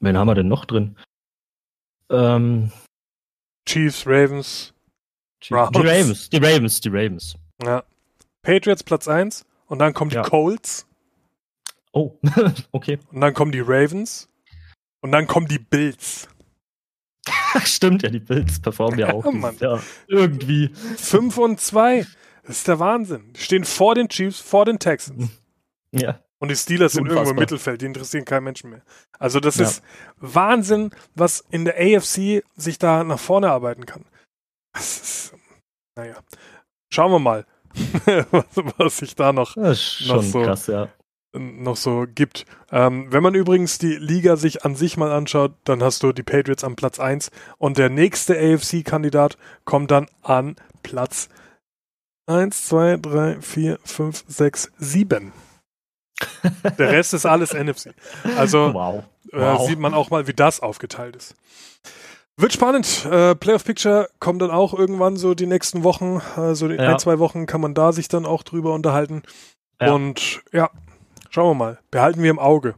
wen 0.00 0.16
haben 0.16 0.26
wir 0.26 0.34
denn 0.34 0.48
noch 0.48 0.64
drin? 0.64 0.96
Ähm, 2.10 2.72
Chiefs, 3.68 4.06
Ravens. 4.06 4.74
Chiefs, 5.40 5.70
die 5.72 5.80
Ravens, 5.80 6.30
die 6.30 6.36
Ravens, 6.36 6.80
die 6.80 6.88
Ravens. 6.88 7.36
Ja. 7.62 7.84
Patriots 8.42 8.82
Platz 8.82 9.08
1 9.08 9.44
und 9.66 9.78
dann 9.78 9.94
kommen 9.94 10.10
die 10.10 10.16
ja. 10.16 10.22
Colts. 10.22 10.86
Oh, 11.92 12.18
okay. 12.72 12.98
Und 13.10 13.20
dann 13.20 13.34
kommen 13.34 13.52
die 13.52 13.60
Ravens 13.60 14.28
und 15.00 15.12
dann 15.12 15.26
kommen 15.26 15.46
die 15.46 15.58
Bills. 15.58 16.28
Stimmt, 17.64 18.02
ja, 18.02 18.10
die 18.10 18.20
Bills 18.20 18.60
performen 18.60 18.98
ja, 18.98 19.08
ja 19.08 19.12
auch. 19.14 19.32
Mann. 19.32 19.56
Ja, 19.60 19.80
irgendwie. 20.08 20.68
5 20.68 21.38
und 21.38 21.60
2. 21.60 22.06
Das 22.42 22.58
ist 22.58 22.68
der 22.68 22.78
Wahnsinn. 22.78 23.32
Die 23.34 23.40
stehen 23.40 23.64
vor 23.64 23.94
den 23.94 24.08
Chiefs, 24.08 24.40
vor 24.40 24.64
den 24.64 24.78
Texans. 24.78 25.30
Ja. 25.94 26.20
Und 26.38 26.50
die 26.50 26.56
Steelers 26.56 26.94
sind 26.94 27.06
irgendwo 27.06 27.32
im 27.32 27.36
Mittelfeld, 27.36 27.82
die 27.82 27.84
interessieren 27.84 28.24
keinen 28.24 28.44
Menschen 28.44 28.70
mehr. 28.70 28.80
Also 29.18 29.40
das 29.40 29.56
ja. 29.56 29.64
ist 29.66 29.82
Wahnsinn, 30.16 30.90
was 31.14 31.44
in 31.50 31.66
der 31.66 31.74
AFC 31.76 32.42
sich 32.56 32.78
da 32.78 33.04
nach 33.04 33.18
vorne 33.18 33.50
arbeiten 33.50 33.84
kann. 33.84 34.06
Das 34.72 35.02
ist, 35.02 35.34
naja, 35.94 36.16
schauen 36.88 37.12
wir 37.12 37.18
mal, 37.18 37.46
was, 38.30 38.46
was 38.78 38.96
sich 38.96 39.14
da 39.14 39.34
noch, 39.34 39.54
noch 39.56 39.74
so, 39.74 40.42
krass, 40.42 40.66
ja. 40.66 40.88
noch 41.34 41.76
so 41.76 42.06
gibt. 42.08 42.46
Ähm, 42.70 43.12
wenn 43.12 43.22
man 43.22 43.34
übrigens 43.34 43.76
die 43.76 43.96
Liga 43.96 44.36
sich 44.36 44.64
an 44.64 44.74
sich 44.74 44.96
mal 44.96 45.12
anschaut, 45.12 45.52
dann 45.64 45.82
hast 45.82 46.02
du 46.02 46.12
die 46.12 46.22
Patriots 46.22 46.64
am 46.64 46.74
Platz 46.74 46.98
1 46.98 47.30
und 47.58 47.76
der 47.76 47.90
nächste 47.90 48.38
AFC-Kandidat 48.38 49.36
kommt 49.66 49.90
dann 49.90 50.06
an 50.22 50.56
Platz 50.82 51.28
2. 51.28 51.41
Eins, 52.26 52.66
zwei, 52.66 52.96
drei, 52.96 53.40
vier, 53.40 53.78
fünf, 53.84 54.24
sechs, 54.28 54.70
sieben. 54.78 55.32
Der 56.78 56.90
Rest 56.90 57.14
ist 57.14 57.26
alles 57.26 57.52
NFC. 57.54 57.94
Also 58.36 58.72
wow. 58.72 59.04
Äh, 59.32 59.40
wow. 59.40 59.66
sieht 59.66 59.78
man 59.78 59.94
auch 59.94 60.10
mal, 60.10 60.26
wie 60.26 60.34
das 60.34 60.60
aufgeteilt 60.60 61.16
ist. 61.16 61.34
Wird 62.36 62.52
spannend. 62.52 63.04
Äh, 63.10 63.34
Playoff 63.34 63.64
Picture 63.64 64.08
kommt 64.18 64.40
dann 64.40 64.50
auch 64.50 64.72
irgendwann 64.72 65.16
so 65.16 65.34
die 65.34 65.46
nächsten 65.46 65.84
Wochen. 65.84 66.20
Also 66.36 66.70
ja. 66.70 66.90
ein, 66.90 66.98
zwei 66.98 67.18
Wochen 67.18 67.46
kann 67.46 67.60
man 67.60 67.74
da 67.74 67.92
sich 67.92 68.08
dann 68.08 68.24
auch 68.24 68.42
drüber 68.42 68.72
unterhalten. 68.72 69.22
Ja. 69.80 69.92
Und 69.92 70.42
ja, 70.52 70.70
schauen 71.28 71.50
wir 71.50 71.54
mal. 71.54 71.78
Behalten 71.90 72.22
wir 72.22 72.30
im 72.30 72.38
Auge. 72.38 72.74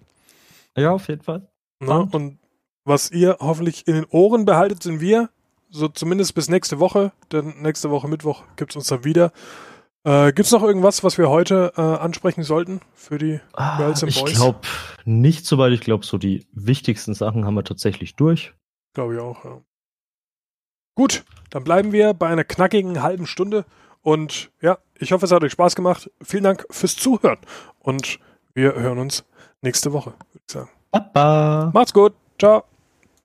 Ja, 0.76 0.90
auf 0.92 1.08
jeden 1.08 1.22
Fall. 1.22 1.46
Na, 1.80 2.08
und 2.10 2.38
was 2.84 3.10
ihr 3.10 3.36
hoffentlich 3.40 3.86
in 3.86 3.94
den 3.94 4.06
Ohren 4.06 4.44
behaltet, 4.44 4.82
sind 4.82 5.00
wir 5.00 5.28
so 5.74 5.88
zumindest 5.88 6.34
bis 6.34 6.48
nächste 6.48 6.78
Woche, 6.78 7.12
denn 7.32 7.60
nächste 7.60 7.90
Woche 7.90 8.08
Mittwoch 8.08 8.44
gibt 8.56 8.72
es 8.72 8.76
uns 8.76 8.86
dann 8.86 9.04
wieder. 9.04 9.32
Äh, 10.04 10.32
gibt 10.32 10.46
es 10.46 10.52
noch 10.52 10.62
irgendwas, 10.62 11.02
was 11.02 11.18
wir 11.18 11.30
heute 11.30 11.72
äh, 11.76 11.80
ansprechen 11.80 12.44
sollten 12.44 12.80
für 12.94 13.18
die 13.18 13.40
ah, 13.54 13.78
Girls 13.78 14.02
and 14.02 14.14
Boys? 14.14 14.30
Ich 14.30 14.36
glaube 14.36 14.60
nicht 15.04 15.46
so 15.46 15.58
weit. 15.58 15.72
Ich 15.72 15.80
glaube, 15.80 16.04
so 16.04 16.18
die 16.18 16.46
wichtigsten 16.52 17.14
Sachen 17.14 17.44
haben 17.44 17.54
wir 17.54 17.64
tatsächlich 17.64 18.14
durch. 18.14 18.54
Glaube 18.92 19.14
ich 19.14 19.20
auch, 19.20 19.44
ja. 19.44 19.60
Gut, 20.94 21.24
dann 21.50 21.64
bleiben 21.64 21.90
wir 21.90 22.14
bei 22.14 22.28
einer 22.28 22.44
knackigen 22.44 23.02
halben 23.02 23.26
Stunde. 23.26 23.64
Und 24.02 24.52
ja, 24.60 24.78
ich 24.98 25.10
hoffe, 25.12 25.24
es 25.24 25.32
hat 25.32 25.42
euch 25.42 25.52
Spaß 25.52 25.74
gemacht. 25.74 26.10
Vielen 26.22 26.44
Dank 26.44 26.66
fürs 26.70 26.94
Zuhören. 26.94 27.38
Und 27.80 28.20
wir 28.52 28.74
hören 28.74 28.98
uns 28.98 29.24
nächste 29.62 29.92
Woche, 29.92 30.10
würde 30.10 30.44
ich 30.46 30.52
sagen. 30.52 30.70
Baba. 30.92 31.70
Macht's 31.74 31.92
gut. 31.92 32.12
Ciao. 32.38 32.64